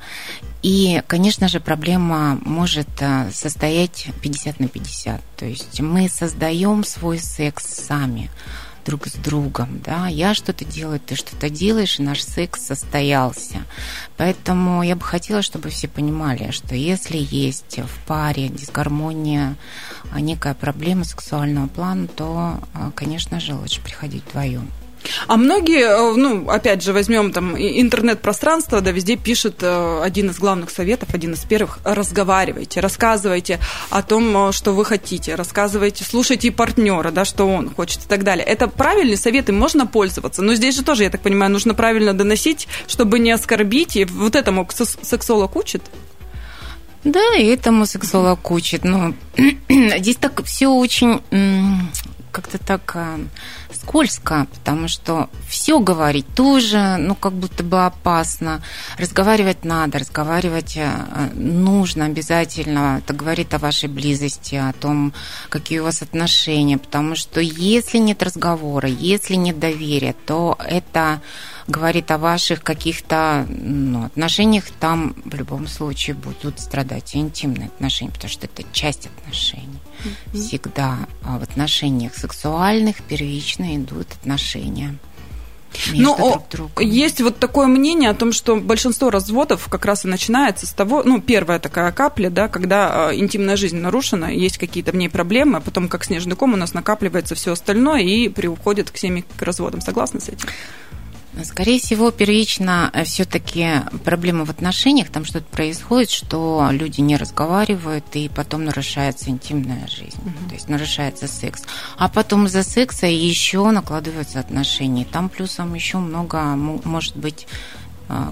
И, 0.63 1.03
конечно 1.07 1.49
же, 1.49 1.59
проблема 1.59 2.39
может 2.45 2.87
э, 3.01 3.31
состоять 3.33 4.07
50 4.21 4.61
на 4.61 4.69
50. 4.69 5.21
То 5.35 5.45
есть 5.45 5.81
мы 5.81 6.07
создаем 6.07 6.85
свой 6.85 7.19
секс 7.19 7.65
сами 7.65 8.31
друг 8.85 9.07
с 9.07 9.13
другом, 9.13 9.81
да, 9.85 10.07
я 10.07 10.33
что-то 10.33 10.63
делаю, 10.63 11.01
ты 11.01 11.15
что-то 11.15 11.49
делаешь, 11.49 11.99
и 11.99 12.01
наш 12.01 12.23
секс 12.23 12.61
состоялся. 12.61 13.57
Поэтому 14.15 14.81
я 14.81 14.95
бы 14.95 15.03
хотела, 15.03 15.41
чтобы 15.41 15.69
все 15.69 15.89
понимали, 15.89 16.51
что 16.51 16.75
если 16.75 17.17
есть 17.17 17.77
в 17.77 18.07
паре 18.07 18.47
дисгармония, 18.47 19.57
а 20.11 20.21
некая 20.21 20.53
проблема 20.53 21.03
сексуального 21.03 21.67
плана, 21.67 22.07
то, 22.07 22.61
э, 22.73 22.91
конечно 22.95 23.41
же, 23.41 23.53
лучше 23.53 23.81
приходить 23.81 24.23
вдвоем. 24.29 24.71
А 25.27 25.37
многие, 25.37 25.83
э, 25.83 26.15
ну, 26.15 26.49
опять 26.49 26.83
же, 26.83 26.93
возьмем 26.93 27.31
там 27.31 27.57
интернет-пространство, 27.57 28.81
да, 28.81 28.91
везде 28.91 29.15
пишет 29.15 29.57
э, 29.61 30.01
один 30.03 30.29
из 30.29 30.37
главных 30.39 30.69
советов, 30.69 31.09
один 31.13 31.33
из 31.33 31.39
первых, 31.45 31.79
разговаривайте, 31.83 32.79
рассказывайте 32.79 33.59
о 33.89 34.01
том, 34.01 34.49
э, 34.49 34.51
что 34.51 34.73
вы 34.73 34.85
хотите, 34.85 35.35
рассказывайте, 35.35 36.03
слушайте 36.03 36.51
партнера, 36.51 37.11
да, 37.11 37.25
что 37.25 37.45
он 37.45 37.73
хочет 37.73 38.05
и 38.05 38.07
так 38.07 38.23
далее. 38.23 38.45
Это 38.45 38.67
правильные 38.67 39.17
советы, 39.17 39.51
можно 39.51 39.87
пользоваться, 39.87 40.41
но 40.41 40.53
здесь 40.55 40.75
же 40.75 40.83
тоже, 40.83 41.03
я 41.03 41.09
так 41.09 41.21
понимаю, 41.21 41.51
нужно 41.51 41.73
правильно 41.73 42.13
доносить, 42.13 42.67
чтобы 42.87 43.19
не 43.19 43.31
оскорбить, 43.31 43.95
и 43.95 44.05
вот 44.05 44.35
этому 44.35 44.67
сексолог 44.71 45.55
учит? 45.55 45.83
Да, 47.03 47.35
и 47.37 47.45
этому 47.45 47.85
сексолог 47.85 48.51
учит. 48.51 48.83
Но 48.83 49.13
здесь 49.69 50.17
так 50.17 50.43
все 50.43 50.67
очень 50.67 51.21
как-то 52.39 52.57
так 52.57 52.91
э, 52.95 53.17
скользко, 53.73 54.47
потому 54.53 54.87
что 54.87 55.29
все 55.47 55.79
говорить 55.79 56.25
тоже, 56.35 56.95
ну, 56.97 57.15
как 57.15 57.33
будто 57.33 57.63
бы 57.63 57.85
опасно. 57.85 58.61
Разговаривать 58.97 59.65
надо, 59.65 59.99
разговаривать 59.99 60.77
э, 60.77 60.89
нужно 61.33 62.05
обязательно. 62.05 62.99
Это 62.99 63.13
говорит 63.13 63.53
о 63.53 63.57
вашей 63.59 63.89
близости, 63.89 64.55
о 64.55 64.71
том, 64.71 65.13
какие 65.49 65.79
у 65.79 65.83
вас 65.83 66.01
отношения, 66.01 66.77
потому 66.77 67.15
что 67.15 67.41
если 67.41 67.97
нет 67.97 68.23
разговора, 68.23 68.87
если 68.87 69.35
нет 69.35 69.59
доверия, 69.59 70.15
то 70.25 70.57
это 70.65 71.21
говорит 71.69 72.11
о 72.11 72.17
ваших 72.17 72.63
каких-то 72.63 73.45
ну, 73.47 74.05
отношениях, 74.05 74.65
там 74.79 75.15
в 75.23 75.35
любом 75.35 75.67
случае 75.67 76.15
будут 76.15 76.59
страдать 76.59 77.15
интимные 77.15 77.67
отношения, 77.67 78.11
потому 78.11 78.29
что 78.29 78.47
это 78.47 78.63
часть 78.73 79.07
отношений. 79.07 79.79
Mm-hmm. 80.03 80.41
Всегда 80.41 80.97
а 81.23 81.37
в 81.37 81.43
отношениях 81.43 82.15
сексуальных 82.15 83.01
первично 83.03 83.75
идут 83.75 84.07
отношения. 84.13 84.97
Но 85.93 86.43
есть 86.79 87.21
вот 87.21 87.37
такое 87.37 87.67
мнение 87.67 88.09
о 88.09 88.13
том, 88.13 88.31
что 88.31 88.55
большинство 88.55 89.09
разводов 89.09 89.67
как 89.69 89.85
раз 89.85 90.03
и 90.03 90.07
начинается 90.07 90.65
с 90.65 90.73
того, 90.73 91.03
ну, 91.03 91.21
первая 91.21 91.59
такая 91.59 91.91
капля, 91.91 92.29
да, 92.29 92.47
когда 92.47 93.11
э, 93.11 93.17
интимная 93.17 93.55
жизнь 93.55 93.77
нарушена, 93.77 94.25
есть 94.25 94.57
какие-то 94.57 94.91
в 94.91 94.95
ней 94.95 95.09
проблемы, 95.09 95.57
а 95.57 95.61
потом 95.61 95.87
как 95.87 96.03
снежный 96.03 96.35
ком 96.35 96.53
у 96.53 96.57
нас 96.57 96.73
накапливается 96.73 97.35
все 97.35 97.51
остальное 97.51 98.01
и 98.01 98.29
приуходит 98.29 98.91
к 98.91 98.97
семье 98.97 99.23
к 99.37 99.41
разводам. 99.41 99.81
Согласны 99.81 100.19
с 100.19 100.29
этим? 100.29 100.47
Скорее 101.43 101.79
всего, 101.79 102.11
первично 102.11 102.89
э, 102.93 103.03
все-таки 103.03 103.81
проблема 104.03 104.45
в 104.45 104.49
отношениях, 104.49 105.09
там 105.09 105.25
что-то 105.25 105.45
происходит, 105.45 106.09
что 106.09 106.67
люди 106.71 107.01
не 107.01 107.17
разговаривают, 107.17 108.05
и 108.13 108.29
потом 108.29 108.65
нарушается 108.65 109.29
интимная 109.29 109.87
жизнь, 109.87 110.19
угу. 110.25 110.49
то 110.49 110.55
есть 110.55 110.69
нарушается 110.69 111.27
секс. 111.27 111.63
А 111.97 112.09
потом 112.09 112.47
из-за 112.47 112.63
секса 112.63 113.07
еще 113.07 113.69
накладываются 113.69 114.39
отношения. 114.39 115.05
Там 115.05 115.29
плюсом 115.29 115.73
еще 115.75 115.97
много, 115.99 116.41
может 116.55 117.15
быть, 117.15 117.47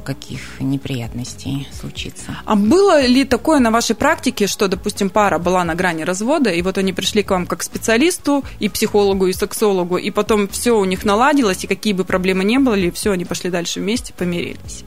каких 0.04 0.60
неприятностей 0.60 1.68
случится. 1.72 2.38
А 2.46 2.56
было 2.56 3.06
ли 3.06 3.26
такое 3.26 3.60
на 3.60 3.70
вашей 3.70 3.96
практике, 3.96 4.48
что, 4.48 4.68
допустим, 4.68 5.10
пара 5.10 5.38
была 5.38 5.64
на 5.64 5.76
грани 5.76 6.04
развода, 6.04 6.50
и 6.50 6.62
вот 6.62 6.78
они 6.78 6.94
пришли 6.94 7.22
к 7.24 7.32
вам 7.32 7.46
как 7.46 7.62
специалисту, 7.62 8.44
и 8.60 8.70
психологу, 8.70 9.28
и 9.28 9.34
сексологу, 9.34 9.98
и 9.98 10.10
потом 10.10 10.48
все 10.48 10.72
у 10.72 10.86
них 10.86 11.06
наладилось, 11.06 11.64
и 11.64 11.68
какие 11.68 11.94
бы 11.94 12.06
проблемы 12.06 12.44
не 12.44 12.58
были, 12.58 12.90
все, 12.90 13.12
они 13.12 13.26
пошли 13.26 13.50
дальше 13.50 13.80
вместе, 13.80 14.14
помирились? 14.14 14.84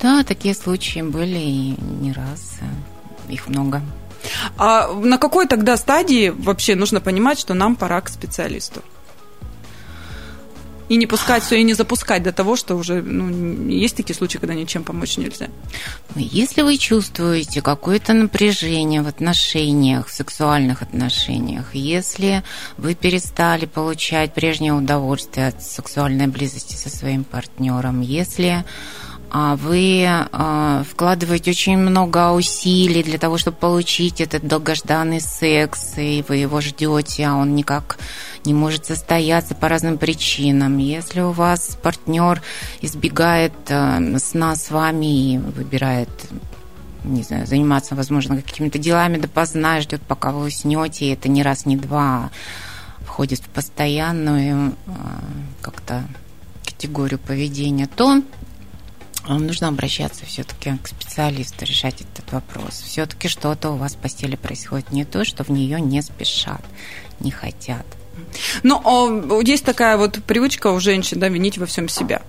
Да, 0.00 0.24
такие 0.24 0.54
случаи 0.54 1.02
были 1.02 1.38
и 1.38 1.74
не 2.00 2.12
раз, 2.12 2.58
их 3.28 3.48
много. 3.48 3.82
А 4.56 4.92
на 4.92 5.18
какой 5.18 5.46
тогда 5.46 5.76
стадии 5.76 6.30
вообще 6.30 6.74
нужно 6.74 7.00
понимать, 7.00 7.38
что 7.38 7.54
нам 7.54 7.76
пора 7.76 8.00
к 8.00 8.08
специалисту? 8.08 8.82
И 10.88 10.96
не 10.96 11.06
пускать 11.06 11.42
все, 11.42 11.56
и 11.60 11.64
не 11.64 11.74
запускать 11.74 12.22
до 12.22 12.32
того, 12.32 12.56
что 12.56 12.76
уже 12.76 13.02
ну, 13.02 13.68
есть 13.68 13.96
такие 13.96 14.14
случаи, 14.14 14.38
когда 14.38 14.54
ничем 14.54 14.84
помочь 14.84 15.16
нельзя. 15.16 15.48
Ну, 16.14 16.22
если 16.22 16.62
вы 16.62 16.78
чувствуете 16.78 17.60
какое-то 17.60 18.12
напряжение 18.12 19.02
в 19.02 19.08
отношениях, 19.08 20.06
в 20.06 20.12
сексуальных 20.12 20.82
отношениях, 20.82 21.74
если 21.74 22.44
вы 22.76 22.94
перестали 22.94 23.66
получать 23.66 24.32
прежнее 24.32 24.72
удовольствие 24.72 25.48
от 25.48 25.62
сексуальной 25.62 26.28
близости 26.28 26.74
со 26.74 26.88
своим 26.88 27.24
партнером, 27.24 28.00
если 28.00 28.64
вы 29.32 30.06
а, 30.06 30.84
вкладываете 30.88 31.50
очень 31.50 31.76
много 31.76 32.32
усилий 32.32 33.02
для 33.02 33.18
того, 33.18 33.38
чтобы 33.38 33.56
получить 33.56 34.20
этот 34.20 34.46
долгожданный 34.46 35.20
секс, 35.20 35.94
и 35.96 36.24
вы 36.28 36.36
его 36.36 36.60
ждете, 36.60 37.26
а 37.26 37.34
он 37.34 37.54
никак 37.54 37.98
не 38.44 38.54
может 38.54 38.86
состояться 38.86 39.54
по 39.54 39.68
разным 39.68 39.98
причинам. 39.98 40.78
Если 40.78 41.20
у 41.20 41.32
вас 41.32 41.76
партнер 41.82 42.40
избегает 42.80 43.52
э, 43.68 44.18
сна 44.18 44.54
с 44.54 44.70
вами 44.70 45.34
и 45.34 45.38
выбирает 45.38 46.08
не 47.04 47.22
знаю, 47.22 47.46
заниматься, 47.46 47.94
возможно, 47.94 48.42
какими-то 48.42 48.78
делами 48.78 49.16
допоздна, 49.16 49.80
ждет, 49.80 50.02
пока 50.02 50.32
вы 50.32 50.46
уснете, 50.46 51.06
и 51.06 51.12
это 51.12 51.28
не 51.28 51.44
раз, 51.44 51.64
не 51.64 51.76
два, 51.76 52.30
входит 53.00 53.40
в 53.40 53.48
постоянную 53.48 54.74
как-то 55.62 56.02
категорию 56.64 57.20
поведения, 57.20 57.86
то 57.86 58.22
вам 59.26 59.46
нужно 59.46 59.68
обращаться 59.68 60.24
все-таки 60.24 60.76
к 60.78 60.88
специалисту, 60.88 61.64
решать 61.64 62.02
этот 62.02 62.32
вопрос. 62.32 62.80
Все-таки 62.80 63.28
что-то 63.28 63.70
у 63.70 63.76
вас 63.76 63.94
в 63.94 63.98
постели 63.98 64.36
происходит 64.36 64.92
не 64.92 65.04
то, 65.04 65.24
что 65.24 65.44
в 65.44 65.48
нее 65.48 65.80
не 65.80 66.02
спешат, 66.02 66.64
не 67.20 67.30
хотят. 67.30 67.86
Ну, 68.62 69.40
есть 69.40 69.64
такая 69.64 69.96
вот 69.96 70.22
привычка 70.24 70.68
у 70.68 70.80
женщин, 70.80 71.20
да, 71.20 71.28
винить 71.28 71.58
во 71.58 71.66
всем 71.66 71.88
себя. 71.88 72.22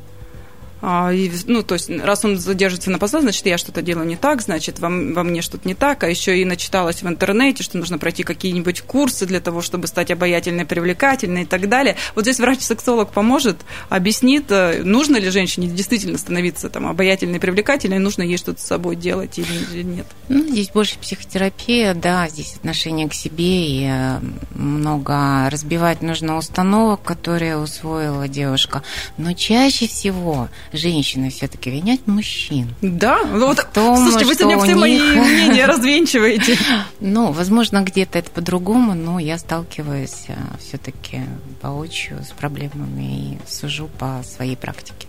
А, 0.81 1.12
ну, 1.46 1.63
то 1.63 1.74
есть, 1.74 1.89
раз 1.89 2.24
он 2.25 2.38
задержится 2.38 2.91
на 2.91 3.00
посту, 3.00 3.22
значит, 3.22 3.46
я 3.46 3.57
что-то 3.57 3.81
делаю 3.81 4.07
не 4.07 4.15
так, 4.15 4.41
значит, 4.41 4.79
во, 4.79 4.89
во 4.89 5.24
мне 5.24 5.41
что-то 5.41 5.67
не 5.67 5.74
так, 5.74 6.03
а 6.03 6.10
еще 6.10 6.39
и 6.39 6.46
начиталась 6.46 7.01
в 7.01 7.07
интернете, 7.07 7.63
что 7.63 7.77
нужно 7.77 7.98
пройти 7.98 8.24
какие-нибудь 8.24 8.81
курсы 8.81 9.25
для 9.25 9.39
того, 9.39 9.62
чтобы 9.62 9.88
стать 9.88 10.12
обаятельной, 10.12 10.65
привлекательной 10.65 11.43
и 11.43 11.46
так 11.46 11.67
далее. 11.69 11.96
Вот 12.15 12.25
здесь 12.25 12.39
врач-сексолог 12.39 13.12
поможет, 13.12 13.57
объяснит, 13.89 14.46
э, 14.51 14.84
нужно 14.84 15.17
ли 15.17 15.29
женщине 15.29 15.67
действительно 15.67 16.17
становиться 16.17 16.69
там 16.69 16.88
обаятельной, 16.88 17.39
привлекательной, 17.39 18.00
нужно 18.00 18.22
ей 18.22 18.38
что-то 18.38 18.62
с 18.62 18.65
собой 18.65 18.96
делать 18.96 19.39
или 19.39 19.81
нет. 19.81 20.05
Ну, 20.29 20.48
здесь 20.48 20.69
больше 20.69 21.00
психотерапия, 21.00 21.93
да, 21.93 22.27
здесь 22.29 22.55
отношение 22.55 23.10
к 23.10 23.13
себе 23.13 23.67
и 23.67 23.88
э, 23.89 24.19
много 24.53 25.50
разбивать 25.50 26.01
нужно 26.01 26.38
установок, 26.38 27.01
которые 27.01 27.57
усвоила 27.57 28.27
девушка. 28.27 28.84
Но 29.17 29.34
чаще 29.34 29.88
всего 29.88 30.50
женщины 30.74 31.29
все-таки 31.29 31.69
винят 31.69 32.05
мужчин. 32.07 32.74
Да? 32.81 33.19
Ну 33.24 33.47
вот, 33.47 33.59
том, 33.74 33.97
слушайте, 33.97 34.25
вы 34.25 34.36
сегодня 34.36 34.57
все 34.57 34.74
них... 34.74 34.77
мои 34.77 35.00
мнения 35.00 35.65
развенчиваете. 35.67 36.57
Ну, 37.00 37.31
возможно, 37.31 37.83
где-то 37.83 38.19
это 38.19 38.31
по-другому, 38.31 38.93
но 38.93 39.19
я 39.19 39.38
сталкиваюсь 39.38 40.25
а, 40.29 40.57
все-таки 40.59 41.21
воочию 41.62 42.24
с 42.24 42.31
проблемами 42.31 43.33
и 43.33 43.38
сужу 43.47 43.89
по 44.00 44.24
своей 44.24 44.55
практике. 44.55 45.06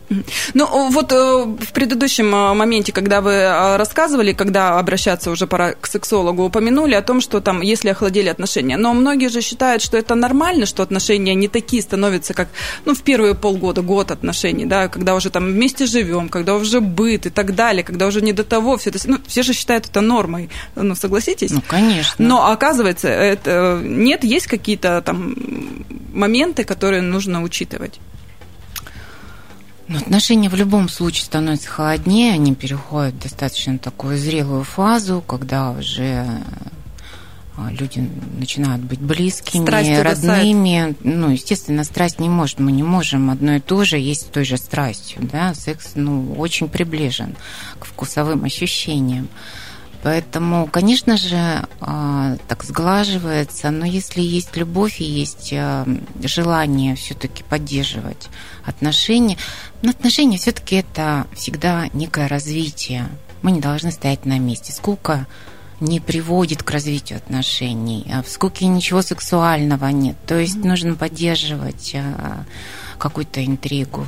Ну, 0.54 0.90
вот 0.90 1.12
э, 1.12 1.16
в 1.16 1.72
предыдущем 1.72 2.34
э, 2.34 2.54
моменте, 2.54 2.92
когда 2.92 3.20
вы 3.20 3.32
э, 3.32 3.76
рассказывали, 3.76 4.32
когда 4.32 4.78
обращаться 4.78 5.30
уже 5.30 5.46
пора 5.46 5.72
к 5.72 5.86
сексологу, 5.86 6.44
упомянули 6.44 6.94
о 6.94 7.02
том, 7.02 7.20
что 7.20 7.40
там, 7.40 7.60
если 7.60 7.90
охладели 7.90 8.28
отношения. 8.28 8.76
Но 8.76 8.94
многие 8.94 9.28
же 9.28 9.40
считают, 9.40 9.82
что 9.82 9.98
это 9.98 10.14
нормально, 10.14 10.66
что 10.66 10.82
отношения 10.82 11.34
не 11.34 11.48
такие 11.48 11.82
становятся, 11.82 12.34
как, 12.34 12.48
ну, 12.84 12.94
в 12.94 13.02
первые 13.02 13.34
полгода, 13.34 13.82
год 13.82 14.10
отношений, 14.10 14.64
да, 14.64 14.88
когда 14.88 15.14
уже 15.14 15.30
там 15.30 15.46
вместе 15.46 15.86
живем, 15.86 16.28
когда 16.28 16.54
уже 16.54 16.80
быт 16.80 17.26
и 17.26 17.30
так 17.30 17.54
далее, 17.54 17.84
когда 17.84 18.06
уже 18.06 18.22
не 18.22 18.32
до 18.32 18.44
того, 18.44 18.76
все 18.76 18.90
это, 18.90 18.98
ну, 19.04 19.18
все 19.26 19.42
же 19.42 19.52
считают 19.52 19.86
это 19.86 20.00
нормой, 20.00 20.48
ну, 20.74 20.94
согласитесь? 20.94 21.50
Ну, 21.50 21.62
конечно. 21.66 22.14
Но 22.18 22.50
оказывается, 22.50 23.08
это 23.08 23.80
нет, 23.82 24.24
есть 24.24 24.46
какие-то 24.46 25.02
там 25.02 25.34
моменты, 26.12 26.64
которые 26.64 27.02
нужно 27.02 27.42
учитывать. 27.42 28.00
Но 29.88 29.94
ну, 29.94 30.00
отношения 30.00 30.50
в 30.50 30.54
любом 30.54 30.90
случае 30.90 31.24
становятся 31.24 31.68
холоднее, 31.68 32.34
они 32.34 32.54
переходят 32.54 33.14
в 33.14 33.22
достаточно 33.22 33.78
такую 33.78 34.18
зрелую 34.18 34.62
фазу, 34.62 35.24
когда 35.26 35.70
уже 35.70 36.26
а, 37.56 37.72
люди 37.72 38.06
начинают 38.38 38.82
быть 38.82 39.00
близкими, 39.00 39.62
страсть 39.62 39.98
родными. 39.98 40.94
Ну, 41.02 41.30
естественно, 41.30 41.84
страсть 41.84 42.20
не 42.20 42.28
может, 42.28 42.60
мы 42.60 42.70
не 42.70 42.82
можем 42.82 43.30
одно 43.30 43.54
и 43.54 43.60
то 43.60 43.82
же 43.84 43.96
есть 43.96 44.30
той 44.30 44.44
же 44.44 44.58
страстью, 44.58 45.26
да, 45.32 45.54
секс, 45.54 45.92
ну, 45.94 46.34
очень 46.34 46.68
приближен 46.68 47.34
к 47.78 47.86
вкусовым 47.86 48.44
ощущениям. 48.44 49.28
Поэтому, 50.02 50.68
конечно 50.68 51.16
же, 51.16 51.66
а, 51.80 52.36
так 52.46 52.62
сглаживается, 52.62 53.70
но 53.70 53.84
если 53.84 54.20
есть 54.20 54.56
любовь 54.56 55.00
и 55.00 55.04
есть 55.04 55.52
а, 55.52 55.86
желание 56.22 56.94
все-таки 56.94 57.42
поддерживать 57.42 58.28
отношения, 58.64 59.36
но 59.82 59.90
отношения 59.90 60.38
все-таки 60.38 60.76
это 60.76 61.26
всегда 61.34 61.88
некое 61.92 62.28
развитие. 62.28 63.08
Мы 63.42 63.50
не 63.50 63.60
должны 63.60 63.90
стоять 63.90 64.24
на 64.24 64.38
месте. 64.38 64.72
Сколько 64.72 65.26
не 65.80 66.00
приводит 66.00 66.62
к 66.62 66.70
развитию 66.70 67.18
отношений. 67.18 68.06
А 68.12 68.22
в 68.22 68.28
скуке 68.28 68.66
ничего 68.66 69.02
сексуального 69.02 69.86
нет. 69.86 70.16
То 70.26 70.36
есть 70.36 70.56
нужно 70.56 70.94
поддерживать 70.96 71.94
какую-то 72.98 73.44
интригу. 73.44 74.04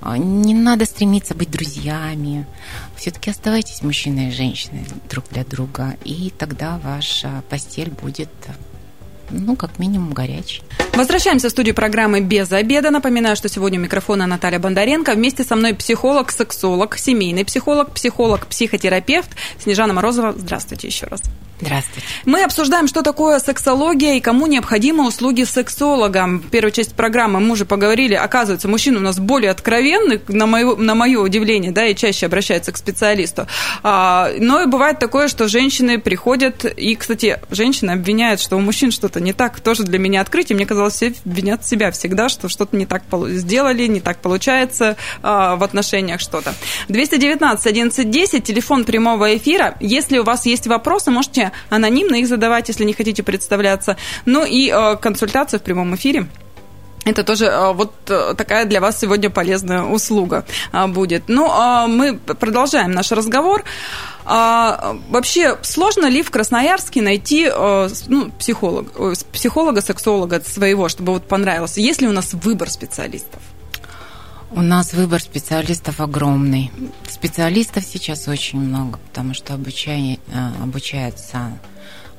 А, 0.00 0.18
не 0.18 0.54
надо 0.54 0.84
стремиться 0.84 1.34
быть 1.34 1.50
друзьями. 1.50 2.46
Все-таки 2.96 3.30
оставайтесь 3.30 3.82
мужчиной 3.82 4.28
и 4.28 4.32
женщиной 4.32 4.86
друг 5.10 5.24
для 5.30 5.44
друга, 5.44 5.96
и 6.04 6.32
тогда 6.36 6.78
ваша 6.78 7.42
постель 7.48 7.90
будет 7.90 8.30
ну, 9.30 9.56
как 9.56 9.78
минимум, 9.78 10.12
горячий. 10.12 10.62
Возвращаемся 10.96 11.48
в 11.48 11.50
студию 11.50 11.74
программы 11.74 12.22
«Без 12.22 12.50
обеда». 12.50 12.90
Напоминаю, 12.90 13.36
что 13.36 13.50
сегодня 13.50 13.78
у 13.78 13.82
микрофона 13.82 14.26
Наталья 14.26 14.58
Бондаренко. 14.58 15.12
Вместе 15.12 15.44
со 15.44 15.54
мной 15.54 15.74
психолог, 15.74 16.32
сексолог, 16.32 16.96
семейный 16.96 17.44
психолог, 17.44 17.92
психолог, 17.92 18.46
психотерапевт 18.46 19.28
Снежана 19.62 19.92
Морозова. 19.92 20.32
Здравствуйте 20.32 20.86
еще 20.86 21.06
раз. 21.06 21.20
Здравствуйте. 21.58 22.06
Мы 22.26 22.42
обсуждаем, 22.42 22.86
что 22.86 23.02
такое 23.02 23.38
сексология 23.38 24.16
и 24.16 24.20
кому 24.20 24.46
необходимы 24.46 25.06
услуги 25.06 25.44
сексолога. 25.44 26.28
Первую 26.50 26.70
часть 26.70 26.94
программы 26.94 27.40
мы 27.40 27.52
уже 27.52 27.64
поговорили. 27.64 28.12
Оказывается, 28.12 28.68
мужчины 28.68 28.98
у 28.98 29.00
нас 29.00 29.18
более 29.18 29.50
откровенны, 29.50 30.20
на 30.28 30.46
мое, 30.46 30.76
на 30.76 30.94
мое 30.94 31.18
удивление, 31.18 31.72
да, 31.72 31.86
и 31.86 31.94
чаще 31.94 32.26
обращаются 32.26 32.72
к 32.72 32.76
специалисту. 32.76 33.46
А, 33.82 34.30
но 34.38 34.62
и 34.62 34.66
бывает 34.66 34.98
такое, 34.98 35.28
что 35.28 35.48
женщины 35.48 35.98
приходят, 35.98 36.66
и, 36.66 36.94
кстати, 36.94 37.40
женщины 37.50 37.92
обвиняют, 37.92 38.40
что 38.40 38.56
у 38.56 38.60
мужчин 38.60 38.90
что-то 38.90 39.20
не 39.20 39.32
так. 39.32 39.58
Тоже 39.60 39.84
для 39.84 39.98
меня 39.98 40.20
открытие. 40.20 40.56
Мне 40.56 40.66
казалось, 40.66 40.85
все 40.90 41.14
обвинят 41.24 41.64
себя 41.66 41.90
всегда, 41.90 42.28
что 42.28 42.48
что-то 42.48 42.76
не 42.76 42.86
так 42.86 43.02
сделали, 43.28 43.86
не 43.86 44.00
так 44.00 44.18
получается 44.18 44.96
а, 45.22 45.56
в 45.56 45.62
отношениях 45.62 46.20
что-то. 46.20 46.54
219 46.88 47.66
11 47.66 48.10
10, 48.10 48.44
телефон 48.44 48.84
прямого 48.84 49.36
эфира. 49.36 49.76
Если 49.80 50.18
у 50.18 50.24
вас 50.24 50.46
есть 50.46 50.66
вопросы, 50.66 51.10
можете 51.10 51.52
анонимно 51.70 52.16
их 52.16 52.28
задавать, 52.28 52.68
если 52.68 52.84
не 52.84 52.92
хотите 52.92 53.22
представляться. 53.22 53.96
Ну 54.24 54.44
и 54.44 54.70
э, 54.70 54.96
консультация 54.96 55.58
в 55.58 55.62
прямом 55.62 55.94
эфире. 55.94 56.26
Это 57.06 57.22
тоже 57.22 57.46
э, 57.46 57.72
вот 57.72 57.94
э, 58.08 58.34
такая 58.36 58.66
для 58.66 58.80
вас 58.80 58.98
сегодня 58.98 59.30
полезная 59.30 59.84
услуга 59.84 60.44
будет. 60.88 61.24
Ну, 61.28 61.48
а 61.50 61.86
мы 61.86 62.18
продолжаем 62.18 62.90
наш 62.90 63.12
разговор. 63.12 63.64
А, 64.24 64.96
вообще, 65.08 65.56
сложно 65.62 66.06
ли 66.06 66.22
в 66.22 66.30
Красноярске 66.30 67.00
найти 67.00 67.48
ну, 68.08 68.30
психолог, 68.38 68.86
психолога, 69.32 69.80
сексолога 69.80 70.40
своего, 70.40 70.88
чтобы 70.88 71.12
вот 71.12 71.28
понравился? 71.28 71.80
Есть 71.80 72.02
ли 72.02 72.08
у 72.08 72.12
нас 72.12 72.34
выбор 72.34 72.68
специалистов? 72.68 73.40
У 74.50 74.62
нас 74.62 74.92
выбор 74.92 75.20
специалистов 75.20 76.00
огромный. 76.00 76.70
Специалистов 77.08 77.84
сейчас 77.84 78.28
очень 78.28 78.60
много, 78.60 78.98
потому 79.08 79.34
что 79.34 79.54
обучение, 79.54 80.18
э, 80.28 80.62
обучается 80.62 81.58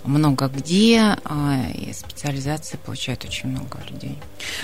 много 0.08 0.48
где, 0.48 1.18
а, 1.24 1.66
и 1.74 1.94
специализации 1.94 2.78
получают 2.78 3.26
очень 3.26 3.50
много 3.50 3.80
людей. 3.90 4.18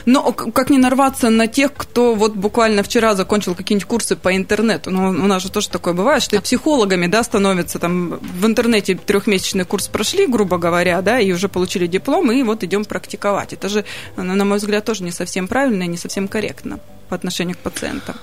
Но 0.05 0.31
как 0.31 0.69
не 0.69 0.77
нарваться 0.77 1.29
на 1.29 1.47
тех, 1.47 1.73
кто 1.73 2.15
вот 2.15 2.33
буквально 2.35 2.83
вчера 2.83 3.15
закончил 3.15 3.55
какие-нибудь 3.55 3.87
курсы 3.87 4.15
по 4.15 4.35
интернету? 4.35 4.91
Ну, 4.91 5.09
у 5.09 5.27
нас 5.27 5.43
же 5.43 5.51
тоже 5.51 5.69
такое 5.69 5.93
бывает, 5.93 6.23
что 6.23 6.35
и 6.35 6.39
психологами, 6.39 7.07
да, 7.07 7.23
становятся 7.23 7.79
там 7.79 8.19
в 8.19 8.45
интернете 8.45 8.95
трехмесячный 8.95 9.65
курс 9.65 9.87
прошли, 9.87 10.27
грубо 10.27 10.57
говоря, 10.57 11.01
да, 11.01 11.19
и 11.19 11.31
уже 11.31 11.49
получили 11.49 11.87
диплом, 11.87 12.31
и 12.31 12.43
вот 12.43 12.63
идем 12.63 12.85
практиковать. 12.85 13.53
Это 13.53 13.69
же, 13.69 13.85
на 14.15 14.45
мой 14.45 14.57
взгляд, 14.57 14.85
тоже 14.85 15.03
не 15.03 15.11
совсем 15.11 15.47
правильно 15.47 15.83
и 15.83 15.87
не 15.87 15.97
совсем 15.97 16.27
корректно 16.27 16.79
по 17.09 17.15
отношению 17.15 17.55
к 17.55 17.59
пациентам. 17.59 18.15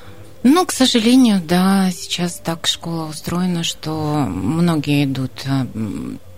Ну, 0.42 0.64
к 0.64 0.72
сожалению, 0.72 1.42
да, 1.46 1.90
сейчас 1.90 2.40
так 2.42 2.66
школа 2.66 3.06
устроена, 3.06 3.62
что 3.62 4.24
многие 4.26 5.04
идут 5.04 5.32
э, 5.44 5.66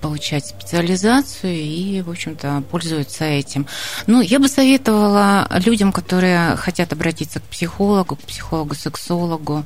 получать 0.03 0.47
специализацию 0.47 1.55
и, 1.55 2.03
в 2.03 2.11
общем-то, 2.11 2.63
пользуются 2.71 3.25
этим. 3.25 3.67
Ну, 4.07 4.21
я 4.21 4.39
бы 4.39 4.49
советовала 4.49 5.49
людям, 5.65 5.93
которые 5.93 6.57
хотят 6.57 6.93
обратиться 6.93 7.41
к 7.41 7.45
психологу, 7.45 8.17
к 8.17 8.23
психологу-сексологу, 8.23 9.65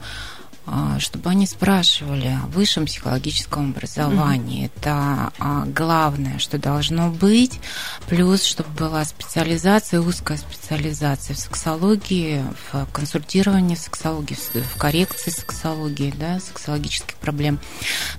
чтобы 0.99 1.31
они 1.31 1.47
спрашивали 1.47 2.29
о 2.29 2.47
высшем 2.47 2.87
психологическом 2.87 3.71
образовании. 3.71 4.65
Mm-hmm. 4.65 4.73
Это 4.77 5.33
а, 5.39 5.65
главное, 5.67 6.39
что 6.39 6.59
должно 6.59 7.11
быть. 7.11 7.61
Плюс, 8.09 8.43
чтобы 8.43 8.71
была 8.71 9.05
специализация, 9.05 10.01
узкая 10.01 10.39
специализация 10.39 11.35
в 11.35 11.39
сексологии, 11.39 12.45
в 12.73 12.87
консультировании 12.93 13.77
в 13.77 13.81
сексологии, 13.81 14.37
в 14.37 14.79
коррекции 14.79 15.31
сексологии, 15.31 16.13
да, 16.19 16.41
сексологических 16.41 17.17
проблем. 17.17 17.61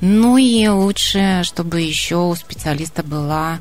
Ну 0.01 0.37
и 0.37 0.67
лучше, 0.67 1.41
чтобы 1.43 1.81
еще 1.81 2.15
у 2.15 2.35
специалиста 2.35 3.03
была 3.03 3.55
а, 3.55 3.59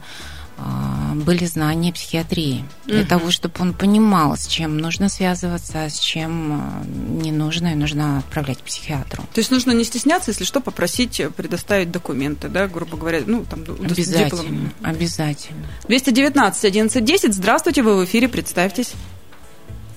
были 1.14 1.44
знания 1.44 1.92
психиатрии 1.92 2.64
для 2.84 3.00
угу. 3.00 3.08
того, 3.08 3.30
чтобы 3.30 3.54
он 3.58 3.72
понимал, 3.74 4.36
с 4.36 4.46
чем 4.46 4.78
нужно 4.78 5.08
связываться, 5.08 5.84
а 5.84 5.90
с 5.90 5.98
чем 5.98 6.52
а, 6.52 6.84
не 6.86 7.32
нужно, 7.32 7.72
и 7.72 7.74
нужно 7.74 8.18
отправлять 8.18 8.58
к 8.58 8.62
психиатру. 8.62 9.22
То 9.32 9.40
есть 9.40 9.50
нужно 9.50 9.72
не 9.72 9.84
стесняться, 9.84 10.30
если 10.30 10.44
что, 10.44 10.60
попросить 10.60 11.20
предоставить 11.36 11.90
документы, 11.90 12.48
да, 12.48 12.68
грубо 12.68 12.96
говоря, 12.96 13.22
ну, 13.26 13.44
там, 13.44 13.64
Обязательно, 13.84 14.26
диплом. 14.26 14.72
обязательно. 14.82 15.66
219 15.88 16.64
11 16.64 17.04
10, 17.04 17.34
здравствуйте, 17.34 17.82
вы 17.82 17.96
в 17.96 18.04
эфире, 18.04 18.28
представьтесь. 18.28 18.92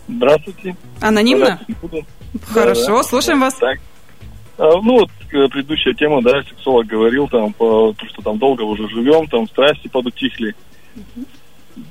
Здравствуйте. 0.07 0.75
Анонимно? 0.99 1.61
Хорошо, 2.47 2.87
да, 2.87 2.97
да. 2.97 3.03
слушаем 3.03 3.39
вас. 3.39 3.55
Так. 3.55 3.79
А, 4.57 4.81
ну, 4.81 4.99
вот 4.99 5.09
э, 5.09 5.18
предыдущая 5.29 5.93
тема, 5.93 6.21
да, 6.21 6.43
сексолог 6.43 6.87
говорил 6.87 7.27
там, 7.27 7.53
по, 7.53 7.95
что 8.07 8.21
там 8.21 8.37
долго 8.37 8.63
уже 8.63 8.87
живем, 8.89 9.27
там 9.27 9.47
страсти 9.47 9.87
подутихли. 9.87 10.55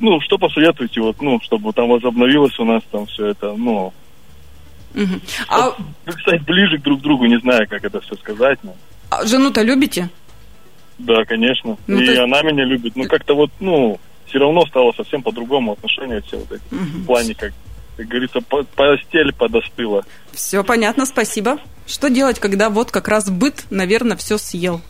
Ну, 0.01 0.21
что 0.21 0.39
посоветуете, 0.39 1.01
вот, 1.01 1.21
ну, 1.23 1.41
чтобы 1.43 1.73
там 1.73 1.89
возобновилось 1.89 2.59
у 2.59 2.65
нас 2.65 2.83
там 2.91 3.07
все 3.07 3.27
это, 3.27 3.55
ну, 3.55 3.93
Угу. 4.95 5.21
А... 5.49 5.77
Стать 6.23 6.43
ближе 6.45 6.79
друг 6.79 7.01
к 7.01 7.03
другу, 7.03 7.27
не 7.27 7.39
знаю, 7.41 7.69
как 7.69 7.85
это 7.85 8.01
все 8.01 8.15
сказать. 8.17 8.59
Но... 8.63 8.75
А 9.11 9.27
жену-то 9.27 9.63
любите? 9.63 10.09
Да, 10.99 11.25
конечно. 11.25 11.77
Ну, 11.87 11.99
и 11.99 12.07
есть... 12.07 12.19
она 12.19 12.43
меня 12.43 12.65
любит. 12.65 12.97
Ну, 12.97 13.05
как-то 13.05 13.35
вот, 13.35 13.51
ну, 13.61 14.01
все 14.27 14.39
равно 14.39 14.67
стало 14.67 14.93
совсем 14.93 15.23
по-другому 15.23 15.73
отношение 15.73 16.21
все 16.23 16.39
вот 16.39 16.53
эти. 16.53 16.75
Угу. 16.75 17.03
В 17.03 17.07
плане, 17.07 17.35
как, 17.35 17.53
как 17.99 18.07
говорится, 18.07 18.41
постель 18.41 19.33
подостыла. 19.35 20.05
Все 20.33 20.63
понятно, 20.63 21.05
спасибо. 21.05 21.59
Что 21.85 22.09
делать, 22.09 22.39
когда 22.39 22.71
вот 22.71 22.93
как 22.93 23.09
раз 23.09 23.29
быт, 23.29 23.65
наверное, 23.71 24.17
все 24.17 24.39
съел? 24.39 24.81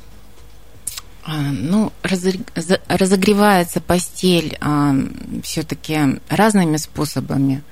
А, 1.25 1.40
ну, 1.51 1.90
разогревается 2.03 3.81
постель 3.81 4.59
а, 4.61 4.94
все-таки 5.42 6.21
разными 6.29 6.77
способами. 6.77 7.62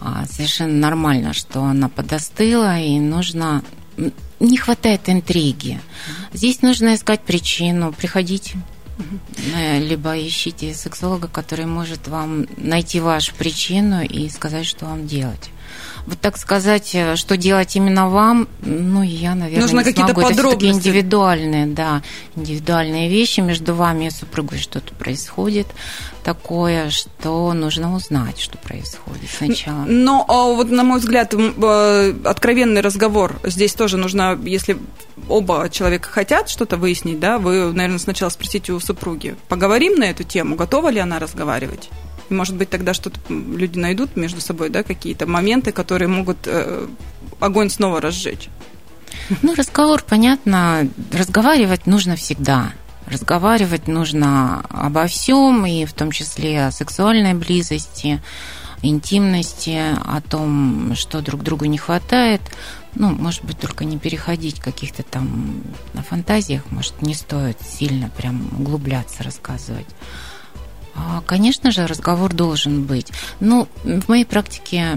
А, 0.00 0.26
совершенно 0.26 0.74
нормально, 0.74 1.34
что 1.34 1.62
она 1.62 1.88
подостыла, 1.88 2.80
и 2.80 2.98
нужно 2.98 3.62
не 4.40 4.56
хватает 4.56 5.08
интриги. 5.08 5.80
Здесь 6.32 6.62
нужно 6.62 6.96
искать 6.96 7.20
причину, 7.20 7.92
приходить 7.92 8.54
либо 9.80 10.18
ищите 10.18 10.74
сексолога, 10.74 11.28
который 11.28 11.66
может 11.66 12.08
вам 12.08 12.46
найти 12.56 13.00
вашу 13.00 13.34
причину 13.34 14.02
и 14.02 14.28
сказать, 14.28 14.66
что 14.66 14.86
вам 14.86 15.06
делать 15.06 15.50
вот 16.06 16.20
так 16.20 16.36
сказать, 16.36 16.94
э, 16.94 17.16
что 17.16 17.36
делать 17.36 17.76
именно 17.76 18.08
вам, 18.08 18.48
ну, 18.60 19.02
я, 19.02 19.34
наверное, 19.34 19.62
Нужно 19.62 19.84
какие-то 19.84 20.12
смогу. 20.12 20.28
подробности. 20.28 20.66
Это 20.66 20.76
индивидуальные, 20.76 21.66
да, 21.66 22.02
индивидуальные 22.36 23.08
вещи 23.08 23.40
между 23.40 23.74
вами 23.74 24.06
и 24.06 24.10
супругой 24.10 24.58
что-то 24.58 24.94
происходит 24.94 25.66
такое, 26.22 26.90
что 26.90 27.52
нужно 27.52 27.94
узнать, 27.94 28.38
что 28.38 28.58
происходит 28.58 29.30
сначала. 29.36 29.84
Но 29.84 30.24
а 30.28 30.54
вот, 30.54 30.70
на 30.70 30.84
мой 30.84 30.98
взгляд, 30.98 31.34
э, 31.34 32.14
откровенный 32.24 32.80
разговор 32.80 33.40
здесь 33.44 33.74
тоже 33.74 33.96
нужно, 33.96 34.38
если 34.44 34.78
оба 35.28 35.68
человека 35.70 36.08
хотят 36.08 36.48
что-то 36.48 36.76
выяснить, 36.76 37.20
да, 37.20 37.38
вы, 37.38 37.72
наверное, 37.72 37.98
сначала 37.98 38.30
спросите 38.30 38.72
у 38.72 38.80
супруги, 38.80 39.36
поговорим 39.48 39.94
на 39.96 40.04
эту 40.04 40.24
тему, 40.24 40.56
готова 40.56 40.88
ли 40.90 41.00
она 41.00 41.18
разговаривать? 41.18 41.90
Может 42.30 42.56
быть, 42.56 42.70
тогда 42.70 42.94
что-то 42.94 43.20
люди 43.28 43.78
найдут 43.78 44.16
между 44.16 44.40
собой, 44.40 44.70
да, 44.70 44.82
какие-то 44.82 45.26
моменты, 45.26 45.72
которые 45.72 46.08
могут 46.08 46.38
э, 46.46 46.86
огонь 47.40 47.70
снова 47.70 48.00
разжечь. 48.00 48.48
Ну, 49.42 49.54
разговор, 49.54 50.02
понятно, 50.06 50.88
разговаривать 51.12 51.86
нужно 51.86 52.16
всегда. 52.16 52.72
Разговаривать 53.06 53.86
нужно 53.86 54.64
обо 54.70 55.06
всем, 55.06 55.66
и 55.66 55.84
в 55.84 55.92
том 55.92 56.10
числе 56.10 56.66
о 56.66 56.72
сексуальной 56.72 57.34
близости, 57.34 58.22
интимности, 58.82 59.78
о 60.04 60.20
том, 60.22 60.94
что 60.94 61.20
друг 61.20 61.42
другу 61.42 61.66
не 61.66 61.78
хватает. 61.78 62.40
Ну, 62.96 63.10
может 63.10 63.44
быть, 63.44 63.58
только 63.58 63.84
не 63.84 63.98
переходить 63.98 64.60
каких-то 64.60 65.02
там 65.02 65.62
на 65.94 66.02
фантазиях, 66.02 66.62
может, 66.70 67.02
не 67.02 67.14
стоит 67.14 67.58
сильно 67.60 68.08
прям 68.10 68.48
углубляться, 68.58 69.22
рассказывать. 69.22 69.86
А, 70.96 71.22
конечно 71.26 71.72
же, 71.72 71.86
разговор 71.86 72.32
должен 72.32 72.84
быть. 72.84 73.10
Но 73.40 73.68
ну, 73.84 74.00
в 74.00 74.08
моей 74.08 74.24
практике 74.24 74.96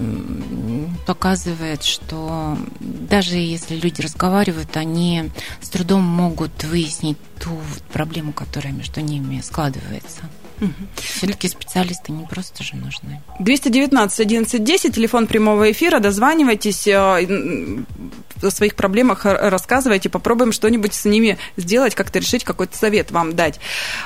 показывает, 1.06 1.82
что 1.82 2.56
даже 2.78 3.36
если 3.36 3.74
люди 3.74 4.00
разговаривают, 4.00 4.76
они 4.76 5.30
с 5.60 5.68
трудом 5.68 6.02
могут 6.02 6.64
выяснить 6.64 7.18
ту 7.40 7.58
проблему, 7.92 8.32
которая 8.32 8.72
между 8.72 9.00
ними 9.00 9.40
складывается. 9.40 10.22
Угу. 10.60 10.72
Все-таки 10.96 11.48
специалисты 11.48 12.12
не 12.12 12.24
просто 12.26 12.62
же 12.64 12.76
нужны. 12.76 13.22
219 13.38 14.20
11 14.20 14.64
10, 14.64 14.94
телефон 14.94 15.26
прямого 15.26 15.70
эфира, 15.70 16.00
дозванивайтесь, 16.00 16.86
э, 16.86 16.94
о 18.42 18.50
своих 18.50 18.74
проблемах 18.74 19.24
рассказывайте, 19.24 20.08
попробуем 20.08 20.52
что-нибудь 20.52 20.94
с 20.94 21.04
ними 21.04 21.38
сделать, 21.56 21.94
как-то 21.94 22.18
решить, 22.18 22.44
какой-то 22.44 22.76
совет 22.76 23.10
вам 23.10 23.34
дать. 23.34 23.58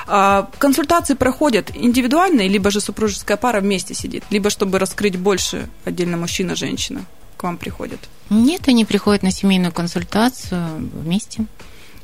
А, 0.07 0.49
консультации 0.57 1.13
проходят 1.13 1.71
индивидуально, 1.75 2.47
либо 2.47 2.71
же 2.71 2.81
супружеская 2.81 3.37
пара 3.37 3.61
вместе 3.61 3.93
сидит, 3.93 4.23
либо 4.29 4.49
чтобы 4.49 4.79
раскрыть 4.79 5.17
больше 5.17 5.69
отдельно 5.85 6.17
мужчина-женщина 6.17 7.05
к 7.37 7.43
вам 7.43 7.57
приходят? 7.57 7.99
Нет, 8.29 8.67
они 8.67 8.85
приходят 8.85 9.21
на 9.21 9.31
семейную 9.31 9.73
консультацию 9.73 10.89
вместе. 10.93 11.45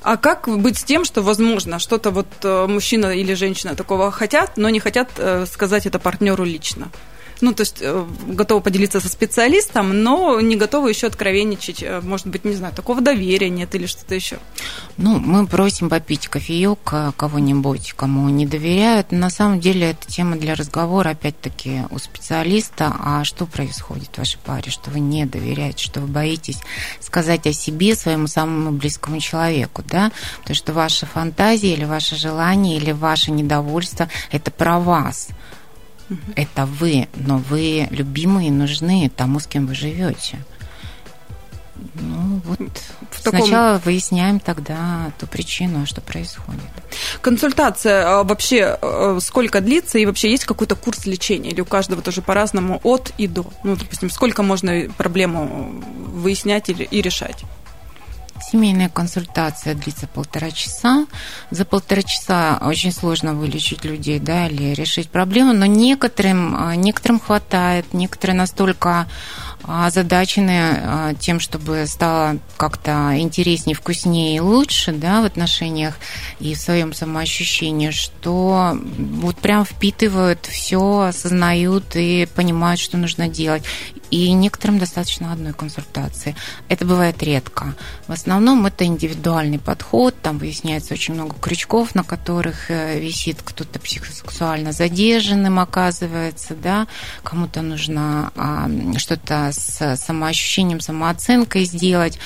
А 0.02 0.18
как 0.18 0.48
быть 0.48 0.78
с 0.78 0.84
тем, 0.84 1.04
что, 1.04 1.22
возможно, 1.22 1.78
что-то 1.80 2.12
вот 2.12 2.28
э, 2.44 2.68
мужчина 2.68 3.08
или 3.08 3.34
женщина 3.34 3.76
такого 3.76 4.12
хотят, 4.12 4.56
но 4.56 4.70
не 4.70 4.80
хотят 4.80 5.10
э, 5.18 5.46
сказать 5.46 5.86
это 5.86 6.00
партнеру 6.00 6.46
лично? 6.46 6.90
Ну, 7.42 7.54
то 7.54 7.62
есть 7.62 7.78
э, 7.82 8.06
готовы 8.28 8.62
поделиться 8.62 9.00
со 9.00 9.10
специалистом, 9.10 10.04
но 10.04 10.40
не 10.42 10.56
готовы 10.56 10.90
еще 10.90 11.08
откровенничать, 11.08 11.82
э, 11.82 12.02
может 12.02 12.28
быть, 12.28 12.44
не 12.46 12.54
знаю, 12.54 12.74
такого 12.74 13.02
доверия 13.02 13.50
нет 13.50 13.74
или 13.76 13.86
что-то 13.86 14.16
еще. 14.16 14.40
Ну, 14.98 15.20
мы 15.20 15.48
просим 15.48 15.90
попить 15.90 16.28
кофеек 16.28 16.80
э, 16.92 17.12
кого-нибудь, 17.16 17.94
кому 17.94 18.28
не 18.30 18.46
доверяют. 18.46 19.12
На 19.12 19.30
самом 19.30 19.60
деле 19.60 19.92
это 19.92 20.08
тема 20.08 20.36
для 20.36 20.56
разговора, 20.56 21.10
опять-таки, 21.10 21.84
у 21.90 22.00
специалиста. 22.00 22.94
А 23.00 23.24
что 23.24 23.46
происходит 23.46 24.10
в 24.16 24.18
вашей 24.18 24.40
паре, 24.40 24.72
что 24.72 24.92
вы 24.92 25.00
не 25.00 25.26
доверяете, 25.26 25.84
что 25.84 26.02
вы 26.02 26.08
боитесь 26.08 26.60
сказать 27.00 27.48
о 27.48 27.54
себе 27.54 27.96
своему 27.96 28.28
самому 28.28 28.72
близкому 28.72 29.20
человеку, 29.20 29.84
да? 29.88 30.12
Потому 30.42 30.56
что 30.56 30.74
ваша 30.74 31.06
фантазия 31.06 31.74
или 31.74 31.86
ваше 31.86 32.16
желание 32.16 32.78
или 32.78 32.92
ваше 32.92 33.32
недовольство– 33.32 34.10
это 34.32 34.52
про 34.52 34.80
вас– 34.80 35.30
это 36.36 36.66
вы, 36.66 37.08
но 37.16 37.38
вы 37.38 37.88
любимые 37.92 38.52
нужны 38.52 39.12
тому, 39.16 39.40
с 39.40 39.48
кем 39.48 39.68
вы 39.68 39.76
живете. 39.76 40.40
Ну, 41.96 42.42
вот 42.44 42.60
в 43.12 43.22
сначала 43.22 43.78
таком... 43.78 43.82
выясняем 43.86 44.40
тогда 44.40 45.12
ту 45.18 45.28
причину, 45.28 45.86
что 45.86 46.02
происходит. 46.02 46.62
Консультация 47.22 48.20
а, 48.20 48.24
вообще 48.24 48.78
а, 48.82 49.18
сколько 49.22 49.62
длится 49.62 49.98
и 49.98 50.06
вообще 50.06 50.32
есть 50.32 50.46
какой-то 50.46 50.76
курс 50.76 51.06
лечения 51.06 51.52
или 51.52 51.62
у 51.62 51.66
каждого 51.66 52.02
тоже 52.02 52.22
по-разному 52.22 52.80
от 52.84 53.14
и 53.18 53.28
до? 53.28 53.46
Ну, 53.64 53.76
допустим, 53.76 54.10
сколько 54.10 54.44
можно 54.44 54.88
проблему 54.98 55.82
выяснять 56.14 56.70
или, 56.70 56.84
и 56.84 57.02
решать? 57.02 57.46
Семейная 58.42 58.90
консультация 58.90 59.76
длится 59.76 60.08
полтора 60.08 60.52
часа. 60.52 61.06
За 61.52 61.66
полтора 61.66 62.02
часа 62.02 62.60
очень 62.62 62.92
сложно 62.92 63.34
вылечить 63.34 63.86
людей, 63.86 64.20
да, 64.20 64.48
или 64.48 64.74
решить 64.74 65.10
проблему, 65.10 65.54
но 65.54 65.66
некоторым, 65.66 66.56
а, 66.56 66.76
некоторым 66.76 67.20
хватает, 67.20 67.94
некоторые 67.94 68.38
настолько 68.38 69.08
озадачены 69.64 70.52
а, 70.52 71.14
тем, 71.16 71.40
чтобы 71.40 71.86
стало 71.86 72.38
как-то 72.58 73.20
интереснее, 73.20 73.76
вкуснее 73.76 74.38
и 74.38 74.40
лучше 74.40 74.94
да, 74.94 75.22
в 75.22 75.26
отношениях 75.26 75.96
и 76.40 76.56
в 76.56 76.60
своем 76.60 76.94
самоощущении, 76.94 77.92
что 77.92 78.78
вот 78.82 79.38
прям 79.38 79.66
впитывают 79.66 80.46
все, 80.46 81.02
осознают 81.02 81.96
и 81.96 82.28
понимают, 82.34 82.80
что 82.80 82.98
нужно 82.98 83.28
делать. 83.28 83.64
И 84.12 84.32
некоторым 84.32 84.80
достаточно 84.80 85.32
одной 85.32 85.54
консультации. 85.54 86.36
Это 86.68 86.86
бывает 86.86 87.22
редко. 87.22 87.76
В 88.08 88.12
основном 88.12 88.66
это 88.66 88.86
индивидуальный 88.86 89.60
подход, 89.60 90.16
там 90.22 90.38
выясняется 90.40 90.94
очень 90.94 91.14
много 91.14 91.36
крючков, 91.40 91.94
на 91.96 92.04
которых 92.04 92.72
э, 92.72 93.00
висит 93.00 93.38
кто-то 93.44 93.80
психосексуально 93.80 94.72
задержанным 94.72 95.60
оказывается, 95.60 96.56
да, 96.56 96.88
кому-то 97.24 97.62
нужно 97.62 98.32
а, 98.36 98.70
что-то 98.98 99.52
с 99.52 99.96
самоощущением, 99.98 100.80
самооценкой 100.80 101.66
сделать, 101.66 102.20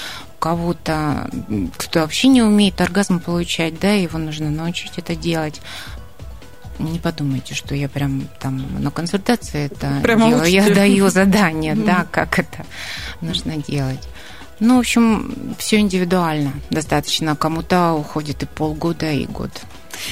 кого-то, 0.43 1.30
кто 1.78 2.02
вообще 2.02 2.28
не 2.28 2.41
умеет 2.41 2.82
оргазм 2.82 3.22
получать, 3.22 3.80
да, 3.80 3.93
его 3.93 4.19
нужно 4.19 4.50
научить 4.50 4.91
это 4.98 5.15
делать. 5.15 5.62
Не 6.80 7.00
подумайте, 7.00 7.54
что 7.54 7.76
я 7.76 7.88
прям 7.88 8.28
там 8.40 8.66
на 8.82 8.92
консультации 8.92 9.66
это 9.66 10.00
Прямо 10.02 10.28
делаю. 10.28 10.44
Учите. 10.44 10.58
Я 10.58 10.76
даю 10.76 11.10
задание, 11.10 11.76
да, 11.76 12.06
как 12.12 12.40
это 12.40 12.66
нужно 13.22 13.58
делать. 13.58 14.08
Ну, 14.60 14.78
в 14.78 14.80
общем, 14.80 15.56
все 15.58 15.80
индивидуально. 15.80 16.54
Достаточно. 16.70 17.36
Кому-то 17.36 17.94
уходит 17.94 18.44
и 18.44 18.46
полгода, 18.46 19.12
и 19.12 19.26
год. 19.26 19.52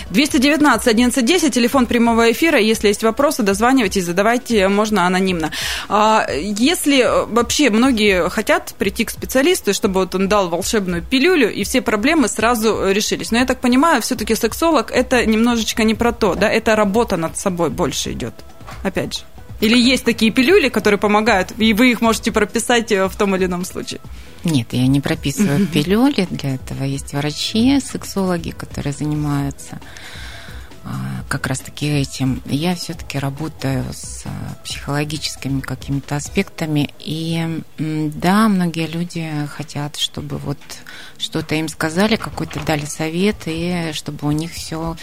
219 0.09 0.87
1110, 0.87 1.53
телефон 1.53 1.85
прямого 1.85 2.31
эфира. 2.31 2.59
Если 2.59 2.87
есть 2.87 3.03
вопросы, 3.03 3.43
дозванивайтесь, 3.43 4.05
задавайте, 4.05 4.67
можно 4.67 5.05
анонимно. 5.05 5.51
А, 5.89 6.27
если 6.31 7.07
вообще 7.27 7.69
многие 7.69 8.29
хотят 8.29 8.73
прийти 8.77 9.05
к 9.05 9.09
специалисту, 9.09 9.73
чтобы 9.73 10.01
вот 10.01 10.15
он 10.15 10.27
дал 10.27 10.49
волшебную 10.49 11.01
пилюлю, 11.01 11.51
и 11.51 11.63
все 11.63 11.81
проблемы 11.81 12.27
сразу 12.27 12.91
решились. 12.91 13.31
Но 13.31 13.39
я 13.39 13.45
так 13.45 13.59
понимаю, 13.59 14.01
все-таки 14.01 14.35
сексолог 14.35 14.91
это 14.91 15.25
немножечко 15.25 15.83
не 15.83 15.95
про 15.95 16.11
то, 16.11 16.35
да, 16.35 16.49
это 16.49 16.75
работа 16.75 17.17
над 17.17 17.37
собой 17.37 17.69
больше 17.69 18.11
идет. 18.11 18.33
Опять 18.83 19.19
же. 19.19 19.21
Или 19.61 19.77
есть 19.77 20.05
такие 20.05 20.31
пилюли, 20.31 20.69
которые 20.69 20.99
помогают, 20.99 21.53
и 21.57 21.73
вы 21.73 21.91
их 21.91 22.01
можете 22.01 22.31
прописать 22.31 22.91
в 22.91 23.11
том 23.15 23.35
или 23.35 23.45
ином 23.45 23.63
случае? 23.63 24.01
Нет, 24.43 24.73
я 24.73 24.87
не 24.87 24.99
прописываю 25.01 25.67
пилюли. 25.67 26.27
Для 26.29 26.55
этого 26.55 26.83
есть 26.83 27.13
врачи, 27.13 27.79
сексологи, 27.79 28.51
которые 28.51 28.93
занимаются 28.93 29.79
а, 30.83 31.10
как 31.27 31.47
раз-таки 31.47 31.87
этим. 31.87 32.41
Я 32.45 32.75
все-таки 32.75 33.19
работаю 33.19 33.85
с 33.91 34.23
а, 34.25 34.29
психологическими 34.63 35.61
какими-то 35.61 36.15
аспектами. 36.15 36.89
И 36.99 37.61
да, 37.77 38.47
многие 38.49 38.87
люди 38.87 39.29
хотят, 39.55 39.97
чтобы 39.97 40.37
вот 40.37 40.59
что-то 41.17 41.55
им 41.55 41.67
сказали, 41.67 42.15
какой-то 42.15 42.59
дали 42.65 42.85
совет, 42.85 43.37
и 43.45 43.91
чтобы 43.93 44.27
у 44.27 44.31
них 44.31 44.51
все 44.51 44.95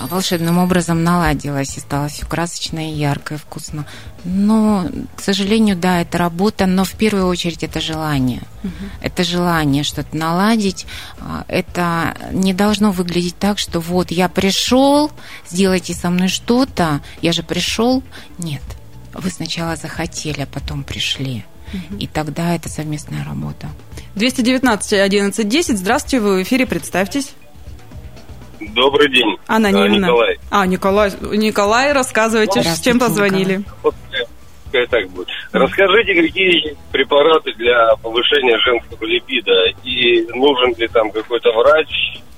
волшебным 0.00 0.58
образом 0.58 1.02
наладилось 1.02 1.76
и 1.76 1.80
стало 1.80 2.08
все 2.08 2.24
красочно 2.26 2.90
и 2.90 2.94
ярко 2.94 3.34
и 3.34 3.38
вкусно. 3.38 3.84
Но, 4.24 4.86
к 5.16 5.20
сожалению, 5.20 5.76
да, 5.76 6.00
это 6.00 6.18
работа, 6.18 6.66
но 6.66 6.84
в 6.84 6.92
первую 6.92 7.26
очередь 7.26 7.62
это 7.62 7.80
желание. 7.80 8.42
Угу. 8.64 8.72
Это 9.00 9.24
желание 9.24 9.84
что-то 9.84 10.16
наладить. 10.16 10.86
А, 11.20 11.44
это 11.48 12.16
не 12.32 12.52
должно 12.52 12.90
выглядеть 12.92 13.38
так, 13.38 13.58
что 13.58 13.80
вот 13.80 14.10
я 14.10 14.28
пришел, 14.28 15.10
сделайте 15.50 15.94
со 15.94 16.10
мной 16.10 16.28
что-то, 16.28 17.00
я 17.22 17.32
же 17.32 17.42
пришел. 17.42 18.02
Нет, 18.38 18.62
вы 19.12 19.30
сначала 19.30 19.76
захотели, 19.76 20.42
а 20.42 20.46
потом 20.46 20.84
пришли. 20.84 21.44
И 21.98 22.06
тогда 22.06 22.54
это 22.54 22.68
совместная 22.68 23.24
работа. 23.24 23.68
219 24.14 24.92
11 24.94 25.48
10. 25.48 25.78
Здравствуйте, 25.78 26.20
вы 26.20 26.38
в 26.38 26.42
эфире, 26.42 26.66
представьтесь. 26.66 27.32
Добрый 28.60 29.10
день. 29.10 29.36
Анонимно. 29.46 30.08
А, 30.08 30.10
Николай. 30.10 30.38
А, 30.50 30.66
Николай, 30.66 31.12
Николай, 31.36 31.92
рассказывайте, 31.92 32.62
с 32.62 32.80
чем 32.80 32.98
позвонили. 32.98 33.62
Пускай 34.68 34.86
так 34.86 35.08
будет. 35.10 35.28
Расскажите, 35.52 36.14
какие 36.14 36.76
препараты 36.92 37.54
для 37.54 37.96
повышения 38.02 38.58
женского 38.58 39.04
липида 39.06 39.68
и 39.82 40.26
нужен 40.34 40.74
ли 40.76 40.86
там 40.88 41.10
какой-то 41.10 41.50
врач, 41.52 41.88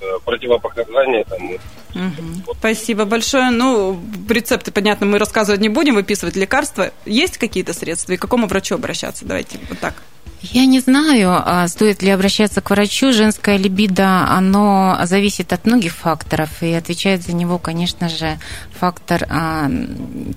э, 0.01 0.05
противопоказания 0.25 1.25
там. 1.25 1.51
Угу. 1.95 2.55
Спасибо 2.59 3.05
большое. 3.05 3.51
Ну, 3.51 4.01
рецепты, 4.29 4.71
понятно, 4.71 5.07
мы 5.07 5.19
рассказывать 5.19 5.61
не 5.61 5.69
будем, 5.69 5.97
выписывать 5.97 6.37
лекарства. 6.37 6.93
Есть 7.05 7.39
какие-то 7.39 7.73
средства 7.73 8.13
и 8.13 8.17
к 8.17 8.23
какому 8.23 8.47
врачу 8.47 8.77
обращаться? 8.77 9.25
Давайте 9.25 9.59
вот 9.69 9.81
так. 9.81 9.95
Я 10.43 10.65
не 10.65 10.81
знаю, 10.81 11.33
а 11.45 11.69
стоит 11.69 12.03
ли 12.03 12.11
обращаться 12.11 12.63
к 12.63 12.71
врачу. 12.71 13.13
Женское 13.13 13.59
либидо, 13.59 14.27
оно 14.27 14.99
зависит 15.05 15.53
от 15.53 15.67
многих 15.67 15.95
факторов, 15.95 16.63
и 16.63 16.73
отвечает 16.73 17.23
за 17.23 17.35
него, 17.35 17.59
конечно 17.59 18.09
же, 18.09 18.39
фактор 18.73 19.27
а, 19.29 19.71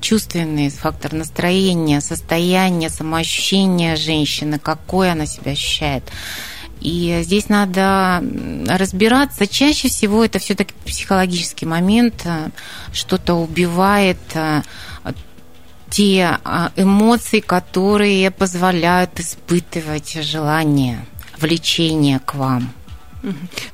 чувственный, 0.02 0.70
фактор 0.70 1.13
настроения, 1.13 2.02
состояния, 2.02 2.89
самоощущения 2.89 3.96
женщины, 3.96 4.60
какое 4.60 5.13
она 5.13 5.26
себя 5.26 5.54
ощущает. 5.54 6.04
И 6.82 7.22
здесь 7.24 7.48
надо 7.48 8.22
разбираться. 8.68 9.48
Чаще 9.48 9.88
всего 9.88 10.26
это 10.26 10.38
все-таки 10.39 10.74
психологический 10.86 11.66
момент, 11.66 12.28
что-то 12.92 13.36
убивает 13.36 14.20
те 15.94 16.40
а, 16.44 16.72
эмоции, 16.76 17.40
которые 17.40 18.32
позволяют 18.32 19.20
испытывать 19.20 20.18
желание, 20.24 21.06
влечение 21.38 22.20
к 22.20 22.34
вам. 22.34 22.74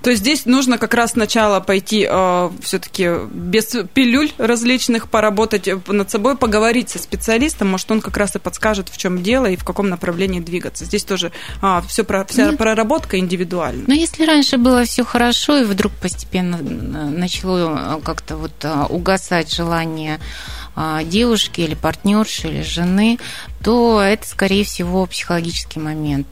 То 0.03 0.11
есть 0.11 0.21
здесь 0.21 0.45
нужно 0.45 0.77
как 0.77 0.93
раз 0.93 1.11
сначала 1.11 1.59
пойти 1.59 2.07
э, 2.07 2.49
все-таки 2.61 3.09
без 3.31 3.75
пилюль 3.93 4.31
различных, 4.37 5.09
поработать 5.09 5.67
над 5.87 6.11
собой, 6.11 6.37
поговорить 6.37 6.89
со 6.89 6.99
специалистом, 6.99 7.69
может, 7.69 7.89
он 7.89 8.01
как 8.01 8.15
раз 8.17 8.35
и 8.35 8.39
подскажет, 8.39 8.89
в 8.89 8.97
чем 8.97 9.23
дело 9.23 9.47
и 9.47 9.55
в 9.55 9.63
каком 9.63 9.89
направлении 9.89 10.39
двигаться. 10.39 10.85
Здесь 10.85 11.03
тоже 11.03 11.31
а, 11.61 11.81
все 11.87 12.03
про, 12.03 12.25
вся 12.25 12.51
Нет. 12.51 12.57
проработка 12.59 13.17
индивидуальна. 13.17 13.85
Но 13.87 13.93
если 13.95 14.23
раньше 14.23 14.57
было 14.57 14.83
все 14.83 15.03
хорошо, 15.03 15.57
и 15.57 15.63
вдруг 15.63 15.93
постепенно 15.93 16.57
начало 16.61 17.97
э, 17.97 18.01
как-то 18.03 18.37
вот 18.37 18.53
э, 18.61 18.85
угасать 18.89 19.51
желание 19.51 20.15
а, 20.17 20.58
девушки 21.05 21.61
или 21.61 21.75
партнерши 21.75 22.47
или 22.47 22.61
жены, 22.61 23.19
то 23.63 24.01
это, 24.01 24.27
скорее 24.27 24.63
всего, 24.63 25.05
психологический 25.05 25.79
момент 25.79 26.27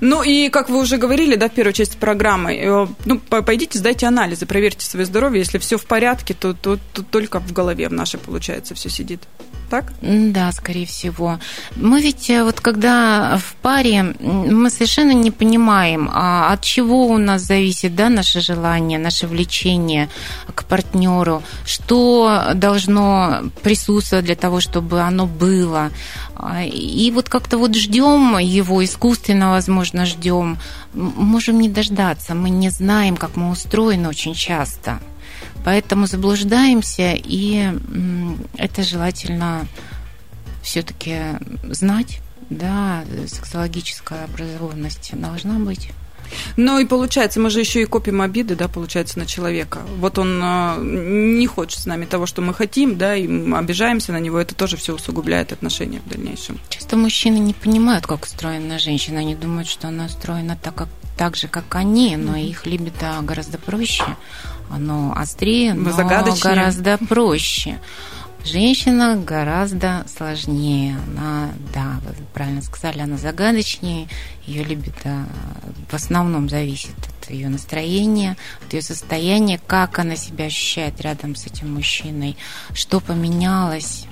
ну 0.00 0.22
и, 0.22 0.48
как 0.48 0.68
вы 0.68 0.80
уже 0.80 0.96
говорили, 0.96 1.36
да, 1.36 1.48
в 1.48 1.52
первой 1.52 1.72
части 1.72 1.96
программы, 1.96 2.56
э, 2.56 2.86
ну, 3.04 3.18
пойдите, 3.18 3.78
сдайте 3.78 4.06
анализы, 4.06 4.46
проверьте 4.46 4.84
свое 4.84 5.06
здоровье. 5.06 5.40
Если 5.40 5.58
все 5.58 5.78
в 5.78 5.86
порядке, 5.86 6.34
то, 6.34 6.54
то, 6.54 6.78
то 6.92 7.02
только 7.02 7.40
в 7.40 7.52
голове 7.52 7.88
в 7.88 7.92
нашей, 7.92 8.18
получается, 8.18 8.74
все 8.74 8.88
сидит 8.88 9.22
так? 9.68 9.92
Да, 10.00 10.52
скорее 10.52 10.86
всего. 10.86 11.38
Мы 11.76 12.00
ведь 12.00 12.30
э, 12.30 12.42
вот 12.42 12.60
когда 12.60 13.38
в 13.38 13.54
паре, 13.56 14.14
мы 14.20 14.70
совершенно 14.70 15.12
не 15.12 15.30
понимаем, 15.30 16.10
а 16.12 16.52
от 16.52 16.62
чего 16.62 17.06
у 17.06 17.18
нас 17.18 17.42
зависит 17.42 17.94
да, 17.94 18.08
наше 18.08 18.40
желание, 18.40 18.98
наше 18.98 19.26
влечение 19.26 20.08
к 20.54 20.64
партнеру, 20.64 21.42
что 21.64 22.52
должно 22.54 23.42
присутствовать 23.62 24.24
для 24.24 24.36
того, 24.36 24.60
чтобы 24.60 25.00
оно 25.00 25.26
было. 25.26 25.90
И 26.64 27.10
вот 27.14 27.28
как-то 27.28 27.58
вот 27.58 27.74
ждем 27.74 28.38
его, 28.38 28.84
искусственно, 28.84 29.50
возможно, 29.50 30.06
ждем, 30.06 30.58
можем 30.94 31.60
не 31.60 31.68
дождаться. 31.68 32.34
Мы 32.34 32.50
не 32.50 32.70
знаем, 32.70 33.16
как 33.16 33.36
мы 33.36 33.50
устроены 33.50 34.08
очень 34.08 34.34
часто. 34.34 35.00
Поэтому 35.64 36.06
заблуждаемся, 36.06 37.14
и 37.14 37.72
это 38.56 38.82
желательно 38.82 39.66
все-таки 40.62 41.16
знать. 41.64 42.20
Да, 42.50 43.04
сексологическая 43.26 44.24
образованность 44.24 45.10
должна 45.12 45.58
быть. 45.58 45.90
Ну 46.56 46.78
и 46.78 46.84
получается, 46.84 47.40
мы 47.40 47.50
же 47.50 47.60
еще 47.60 47.82
и 47.82 47.84
копим 47.84 48.20
обиды, 48.22 48.54
да, 48.54 48.68
получается, 48.68 49.18
на 49.18 49.26
человека. 49.26 49.80
Вот 49.98 50.18
он 50.18 50.40
э, 50.42 50.76
не 50.82 51.46
хочет 51.46 51.80
с 51.80 51.86
нами 51.86 52.04
того, 52.04 52.26
что 52.26 52.42
мы 52.42 52.54
хотим, 52.54 52.96
да, 52.98 53.14
и 53.16 53.26
мы 53.26 53.58
обижаемся 53.58 54.12
на 54.12 54.20
него, 54.20 54.38
это 54.38 54.54
тоже 54.54 54.76
все 54.76 54.94
усугубляет 54.94 55.52
отношения 55.52 56.00
в 56.04 56.08
дальнейшем. 56.08 56.58
Часто 56.68 56.96
мужчины 56.96 57.38
не 57.38 57.54
понимают, 57.54 58.06
как 58.06 58.24
устроена 58.24 58.78
женщина, 58.78 59.20
они 59.20 59.34
думают, 59.34 59.68
что 59.68 59.88
она 59.88 60.06
устроена 60.06 60.58
так, 60.62 60.74
как, 60.74 60.88
так 61.16 61.36
же, 61.36 61.48
как 61.48 61.74
они, 61.74 62.16
но 62.16 62.36
их 62.36 62.66
либидо 62.66 63.18
гораздо 63.22 63.58
проще 63.58 64.04
оно 64.70 65.12
острее, 65.16 65.74
но 65.74 65.92
Загадочнее. 65.92 66.54
гораздо 66.54 66.98
проще. 66.98 67.78
Женщина 68.44 69.16
гораздо 69.16 70.06
сложнее. 70.16 70.96
Она, 71.08 71.50
да, 71.74 72.00
вы 72.06 72.14
правильно 72.32 72.62
сказали, 72.62 73.00
она 73.00 73.18
загадочнее. 73.18 74.08
Ее 74.46 74.64
либидо 74.64 75.26
в 75.90 75.94
основном 75.94 76.48
зависит 76.48 76.94
от 77.20 77.30
ее 77.30 77.48
настроения, 77.48 78.36
от 78.64 78.72
ее 78.72 78.80
состояния, 78.82 79.60
как 79.66 79.98
она 79.98 80.16
себя 80.16 80.46
ощущает 80.46 81.00
рядом 81.00 81.34
с 81.34 81.46
этим 81.46 81.74
мужчиной, 81.74 82.36
что 82.72 83.00
поменялось 83.00 84.06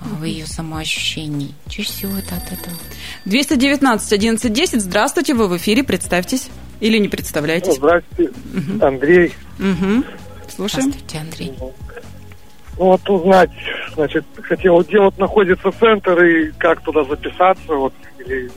в 0.00 0.24
ее 0.24 0.46
самоощущении. 0.46 1.54
Чаще 1.68 1.90
всего 1.90 2.16
это 2.16 2.36
от 2.36 2.52
этого. 2.52 2.76
219 3.24 4.12
11 4.12 4.52
10. 4.52 4.80
Здравствуйте, 4.80 5.34
вы 5.34 5.48
в 5.48 5.56
эфире, 5.56 5.82
представьтесь. 5.82 6.48
Или 6.80 6.98
не 6.98 7.08
представляетесь? 7.08 7.76
Здравствуйте, 7.76 8.32
угу. 8.54 8.84
Андрей. 8.84 9.32
Угу. 9.58 10.04
Слушаем. 10.48 10.92
Здравствуйте, 10.92 11.18
Андрей. 11.18 11.54
Ну 12.78 12.84
вот 12.84 13.08
узнать, 13.08 13.50
значит, 13.94 14.24
хотел, 14.42 14.82
где 14.82 15.00
вот 15.00 15.16
находится 15.16 15.72
центр 15.72 16.22
и 16.22 16.52
как 16.58 16.82
туда 16.82 17.04
записаться, 17.04 17.74
вот, 17.74 17.94
или 18.18 18.50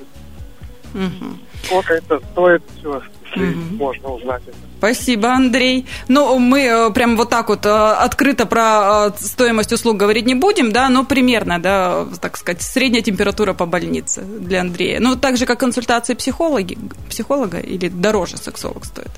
угу. 0.93 1.37
сколько 1.63 1.93
это 1.93 2.19
стоит, 2.31 2.61
все, 2.77 3.01
угу. 3.35 3.75
можно 3.77 4.09
узнать 4.09 4.41
это. 4.47 4.57
Спасибо, 4.77 5.33
Андрей. 5.33 5.85
Ну, 6.07 6.39
мы 6.39 6.61
э, 6.61 6.89
прям 6.91 7.17
вот 7.17 7.29
так 7.29 7.49
вот 7.49 7.65
э, 7.65 7.69
открыто 7.69 8.45
про 8.45 9.07
э, 9.07 9.11
стоимость 9.19 9.73
услуг 9.73 9.97
говорить 9.97 10.25
не 10.25 10.35
будем, 10.35 10.71
да, 10.71 10.87
но 10.89 11.03
примерно, 11.03 11.59
да, 11.59 12.05
так 12.21 12.37
сказать, 12.37 12.61
средняя 12.61 13.03
температура 13.03 13.53
по 13.53 13.65
больнице 13.65 14.21
для 14.21 14.61
Андрея. 14.61 14.99
Ну, 15.01 15.17
так 15.17 15.35
же, 15.37 15.45
как 15.45 15.59
консультации 15.59 16.13
психологи, 16.13 16.77
психолога 17.09 17.59
или 17.59 17.89
дороже 17.89 18.37
сексолог 18.37 18.85
стоит? 18.85 19.11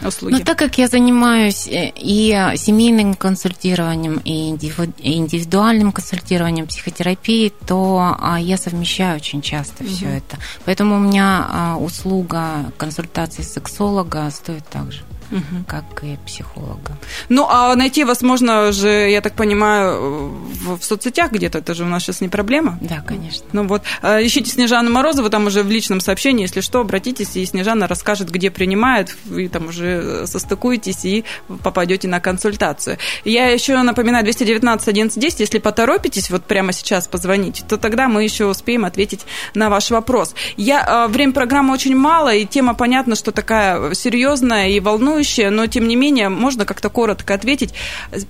Услуги? 0.00 0.34
Ну, 0.34 0.40
так 0.40 0.58
как 0.58 0.78
я 0.78 0.88
занимаюсь 0.88 1.68
и 1.70 2.52
семейным 2.56 3.14
консультированием, 3.14 4.20
и 4.24 4.50
индивидуальным 4.50 5.92
консультированием 5.92 6.66
психотерапии, 6.66 7.52
то 7.66 8.16
а, 8.18 8.40
я 8.40 8.56
совмещаю 8.56 9.16
очень 9.16 9.42
часто 9.42 9.84
угу. 9.84 9.92
все 9.92 10.06
это. 10.06 10.38
Поэтому 10.64 10.96
у 10.96 11.00
меня 11.00 11.46
а, 11.48 11.76
услуга 11.76 12.72
консультации 12.76 13.42
сексолога 13.42 14.30
стоит 14.30 14.66
так 14.68 14.92
же 14.92 15.02
угу. 15.30 15.64
как 15.66 15.84
и 16.02 16.16
психолога. 16.26 16.96
Ну, 17.28 17.46
а 17.48 17.74
найти 17.74 18.04
вас 18.04 18.22
можно 18.22 18.72
же, 18.72 18.88
я 18.88 19.20
так 19.20 19.34
понимаю, 19.34 20.30
в, 20.30 20.78
в 20.78 20.84
соцсетях 20.84 21.32
где-то, 21.32 21.58
это 21.58 21.74
же 21.74 21.84
у 21.84 21.86
нас 21.86 22.02
сейчас 22.02 22.20
не 22.20 22.28
проблема? 22.28 22.78
Да, 22.80 23.00
конечно. 23.06 23.44
Ну 23.52 23.66
вот, 23.66 23.82
а, 24.02 24.20
ищите 24.20 24.50
Снежану 24.50 24.90
Морозову, 24.90 25.30
там 25.30 25.46
уже 25.46 25.62
в 25.62 25.70
личном 25.70 26.00
сообщении, 26.00 26.42
если 26.42 26.60
что, 26.60 26.80
обратитесь, 26.80 27.36
и 27.36 27.44
Снежана 27.44 27.86
расскажет, 27.86 28.30
где 28.30 28.50
принимает, 28.50 29.16
вы 29.24 29.48
там 29.48 29.68
уже 29.68 30.26
состыкуетесь 30.26 31.04
и 31.04 31.24
попадете 31.62 32.08
на 32.08 32.20
консультацию. 32.20 32.98
Я 33.24 33.48
еще 33.48 33.80
напоминаю, 33.82 34.24
219 34.24 34.88
11 34.88 35.18
10, 35.20 35.40
если 35.40 35.58
поторопитесь, 35.58 36.30
вот 36.30 36.44
прямо 36.44 36.72
сейчас 36.72 37.08
позвонить, 37.08 37.64
то 37.68 37.76
тогда 37.76 38.08
мы 38.08 38.24
еще 38.24 38.46
успеем 38.46 38.84
ответить 38.84 39.20
на 39.54 39.70
ваш 39.70 39.90
вопрос. 39.90 40.34
Я, 40.56 40.84
а, 40.86 41.08
время 41.08 41.32
программы 41.32 41.72
очень 41.72 41.96
мало, 41.96 42.34
и 42.34 42.44
тема 42.44 42.74
понятно, 42.74 43.14
что 43.14 43.32
такая 43.32 43.94
серьезная 43.94 44.68
и 44.68 44.80
волнующая, 44.80 45.13
волнующее, 45.14 45.50
но 45.50 45.66
тем 45.66 45.88
не 45.88 45.96
менее 45.96 46.28
можно 46.28 46.64
как-то 46.64 46.88
коротко 46.88 47.34
ответить 47.34 47.74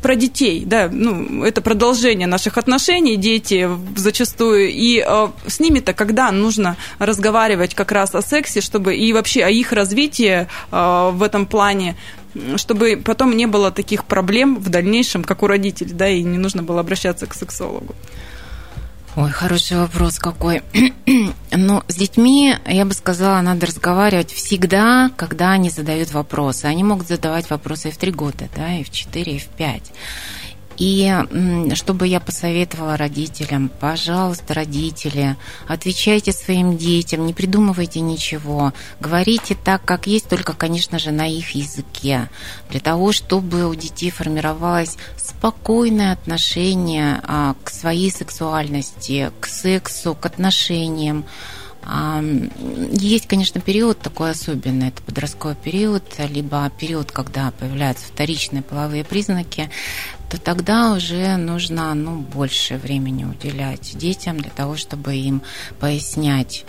про 0.02 0.14
детей. 0.14 0.64
Да, 0.64 0.88
ну, 0.92 1.44
это 1.44 1.60
продолжение 1.60 2.26
наших 2.26 2.58
отношений, 2.58 3.16
дети 3.16 3.68
зачастую, 3.96 4.70
и 4.70 5.02
э, 5.06 5.28
с 5.46 5.60
ними-то 5.60 5.92
когда 5.94 6.30
нужно 6.30 6.76
разговаривать 6.98 7.74
как 7.74 7.92
раз 7.92 8.14
о 8.14 8.22
сексе, 8.22 8.60
чтобы 8.60 8.96
и 8.96 9.12
вообще 9.12 9.44
о 9.44 9.50
их 9.50 9.72
развитии 9.72 10.46
э, 10.70 11.10
в 11.12 11.22
этом 11.22 11.46
плане, 11.46 11.96
чтобы 12.56 13.00
потом 13.04 13.36
не 13.36 13.46
было 13.46 13.70
таких 13.70 14.04
проблем 14.04 14.56
в 14.56 14.68
дальнейшем, 14.68 15.24
как 15.24 15.42
у 15.42 15.46
родителей, 15.46 15.92
да, 15.92 16.08
и 16.08 16.22
не 16.22 16.38
нужно 16.38 16.62
было 16.62 16.80
обращаться 16.80 17.26
к 17.26 17.34
сексологу. 17.34 17.94
Ой, 19.16 19.30
хороший 19.30 19.76
вопрос 19.76 20.18
какой. 20.18 20.62
Ну, 21.56 21.84
с 21.86 21.94
детьми, 21.94 22.56
я 22.66 22.84
бы 22.84 22.94
сказала, 22.94 23.40
надо 23.40 23.66
разговаривать 23.66 24.32
всегда, 24.32 25.12
когда 25.16 25.52
они 25.52 25.70
задают 25.70 26.12
вопросы. 26.12 26.64
Они 26.64 26.82
могут 26.82 27.06
задавать 27.06 27.48
вопросы 27.48 27.88
и 27.88 27.92
в 27.92 27.96
три 27.96 28.10
года, 28.10 28.48
да, 28.56 28.74
и 28.74 28.82
в 28.82 28.90
четыре, 28.90 29.36
и 29.36 29.38
в 29.38 29.46
пять. 29.46 29.92
И 30.76 31.14
чтобы 31.74 32.08
я 32.08 32.20
посоветовала 32.20 32.96
родителям, 32.96 33.70
пожалуйста, 33.80 34.54
родители, 34.54 35.36
отвечайте 35.68 36.32
своим 36.32 36.76
детям, 36.76 37.26
не 37.26 37.32
придумывайте 37.32 38.00
ничего, 38.00 38.72
говорите 39.00 39.56
так, 39.62 39.84
как 39.84 40.06
есть, 40.06 40.28
только, 40.28 40.52
конечно 40.52 40.98
же, 40.98 41.12
на 41.12 41.26
их 41.26 41.50
языке, 41.50 42.28
для 42.70 42.80
того, 42.80 43.12
чтобы 43.12 43.66
у 43.68 43.74
детей 43.74 44.10
формировалось 44.10 44.96
спокойное 45.16 46.12
отношение 46.12 47.20
а, 47.22 47.54
к 47.62 47.70
своей 47.70 48.10
сексуальности, 48.10 49.30
к 49.40 49.46
сексу, 49.46 50.14
к 50.14 50.26
отношениям. 50.26 51.24
Есть, 52.92 53.26
конечно, 53.26 53.60
период 53.60 53.98
такой 53.98 54.30
особенный, 54.30 54.88
это 54.88 55.02
подростковый 55.02 55.54
период, 55.54 56.02
либо 56.30 56.70
период, 56.78 57.12
когда 57.12 57.50
появляются 57.50 58.06
вторичные 58.06 58.62
половые 58.62 59.04
признаки, 59.04 59.70
то 60.34 60.40
тогда 60.40 60.92
уже 60.92 61.36
нужно 61.36 61.94
ну, 61.94 62.16
больше 62.16 62.76
времени 62.76 63.24
уделять 63.24 63.96
детям 63.96 64.40
для 64.40 64.50
того, 64.50 64.76
чтобы 64.76 65.14
им 65.14 65.42
пояснять 65.78 66.64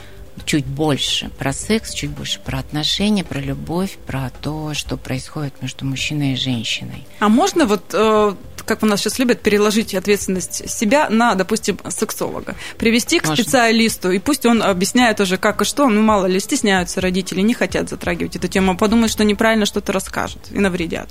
чуть 0.46 0.66
больше 0.66 1.30
про 1.40 1.52
секс, 1.52 1.92
чуть 1.94 2.12
больше 2.12 2.40
про 2.40 2.60
отношения, 2.60 3.24
про 3.24 3.40
любовь, 3.40 3.98
про 4.06 4.30
то, 4.42 4.74
что 4.76 4.98
происходит 4.98 5.62
между 5.62 5.86
мужчиной 5.86 6.34
и 6.34 6.36
женщиной. 6.36 7.08
А 7.20 7.30
можно 7.30 7.66
вот 7.66 7.86
э, 7.94 8.36
как 8.66 8.84
у 8.84 8.86
нас 8.86 9.00
сейчас 9.00 9.18
любят, 9.18 9.42
переложить 9.42 9.96
ответственность 9.96 10.70
себя 10.70 11.10
на, 11.10 11.34
допустим, 11.34 11.80
сексолога. 11.90 12.56
Привести 12.78 13.20
к 13.20 13.28
Можно. 13.28 13.44
специалисту, 13.44 14.12
и 14.12 14.20
пусть 14.20 14.46
он 14.46 14.62
объясняет 14.62 15.20
уже 15.22 15.38
как 15.38 15.62
и 15.62 15.66
что, 15.66 15.90
ну, 15.90 16.04
мало 16.04 16.28
ли, 16.28 16.40
стесняются 16.40 17.02
родители, 17.02 17.42
не 17.42 17.56
хотят 17.56 17.90
затрагивать 17.90 18.36
эту 18.36 18.48
тему, 18.48 18.78
подумают, 18.78 19.12
что 19.12 19.24
неправильно 19.24 19.66
что-то 19.66 19.92
расскажут 19.92 20.42
и 20.52 20.60
навредят. 20.60 21.10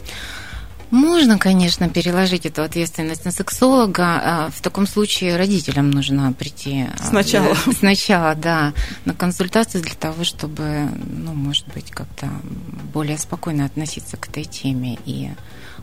Можно, 0.91 1.39
конечно, 1.39 1.89
переложить 1.89 2.47
эту 2.47 2.63
ответственность 2.63 3.25
на 3.25 3.31
сексолога. 3.31 4.05
А, 4.05 4.51
в 4.51 4.61
таком 4.61 4.87
случае 4.87 5.37
родителям 5.37 5.91
нужно 5.91 6.33
прийти 6.33 6.87
а, 6.99 7.03
сначала. 7.03 7.55
Сначала, 7.79 8.35
да, 8.35 8.73
на 9.05 9.15
консультацию 9.15 9.83
для 9.83 9.95
того, 9.95 10.25
чтобы, 10.25 10.89
ну, 11.07 11.35
может 11.35 11.67
быть, 11.75 11.91
как-то 11.91 12.29
более 12.93 13.19
спокойно 13.19 13.65
относиться 13.65 14.17
к 14.17 14.29
этой 14.29 14.45
теме 14.45 14.99
и 15.05 15.31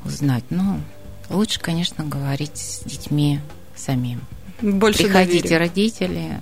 узнать. 0.05 0.43
Ну, 0.49 0.79
лучше, 1.29 1.59
конечно, 1.59 2.05
говорить 2.05 2.57
с 2.57 2.83
детьми 2.83 3.39
самим. 3.75 4.21
Больше 4.61 5.03
Приходите, 5.03 5.41
доверия. 5.41 5.57
родители, 5.57 6.39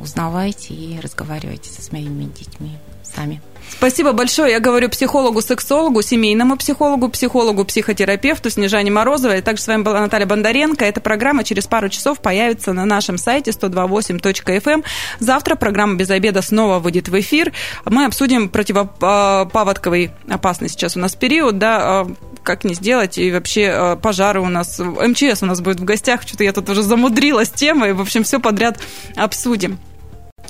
узнавайте 0.00 0.74
и 0.74 1.00
разговаривайте 1.00 1.70
со 1.70 1.82
своими 1.82 2.24
детьми 2.24 2.72
сами. 3.02 3.40
Спасибо 3.70 4.12
большое. 4.12 4.52
Я 4.52 4.60
говорю 4.60 4.88
психологу-сексологу, 4.88 6.02
семейному 6.02 6.56
психологу, 6.56 7.08
психологу-психотерапевту 7.08 8.50
Снежане 8.50 8.90
Морозовой. 8.90 9.40
Также 9.42 9.62
с 9.62 9.66
вами 9.66 9.82
была 9.82 10.00
Наталья 10.00 10.26
Бондаренко. 10.26 10.84
Эта 10.84 11.00
программа 11.00 11.42
через 11.42 11.66
пару 11.66 11.88
часов 11.88 12.20
появится 12.20 12.72
на 12.72 12.84
нашем 12.84 13.18
сайте 13.18 13.50
128.fm. 13.50 14.70
Эм. 14.72 14.84
Завтра 15.18 15.56
программа 15.56 15.96
«Без 15.96 16.10
обеда» 16.10 16.42
снова 16.42 16.78
выйдет 16.78 17.08
в 17.08 17.18
эфир. 17.18 17.52
Мы 17.84 18.04
обсудим 18.04 18.48
противопаводковый 18.48 20.12
опасный 20.28 20.68
сейчас 20.68 20.96
у 20.96 21.00
нас 21.00 21.14
период, 21.16 21.58
да, 21.58 21.78
а, 21.80 22.10
как 22.42 22.64
не 22.64 22.74
сделать, 22.74 23.18
и 23.18 23.32
вообще 23.32 23.70
а, 23.74 23.96
пожары 23.96 24.40
у 24.40 24.48
нас, 24.48 24.78
МЧС 24.78 25.42
у 25.42 25.46
нас 25.46 25.60
будет 25.60 25.80
в 25.80 25.84
гостях, 25.84 26.22
что-то 26.22 26.44
я 26.44 26.52
тут 26.52 26.68
уже 26.68 26.82
замудрилась 26.82 27.50
темой, 27.50 27.94
в 27.94 28.00
общем, 28.00 28.22
все 28.22 28.38
подряд 28.38 28.78
обсудим. 29.16 29.78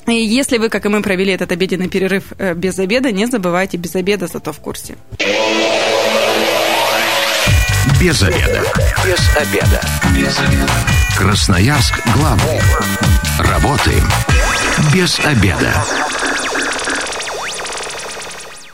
И 0.07 0.15
если 0.15 0.59
вы, 0.59 0.69
как 0.69 0.85
и 0.85 0.89
мы, 0.89 1.03
провели 1.03 1.33
этот 1.33 1.53
обеденный 1.53 1.89
перерыв 1.89 2.33
э, 2.39 2.55
без 2.55 2.79
обеда, 2.79 3.13
не 3.13 3.27
забывайте 3.27 3.77
без 3.77 3.95
обеда, 3.95 4.27
зато 4.27 4.53
в 4.53 4.59
курсе. 4.59 4.97
Без 8.01 8.23
обеда. 8.23 8.63
Без 9.05 9.37
обеда. 9.37 9.81
Без 10.17 10.39
обеда. 10.39 10.73
Красноярск 11.17 11.95
главный. 12.17 12.61
Работаем 13.39 14.09
без 14.93 15.21
обеда. 15.21 15.73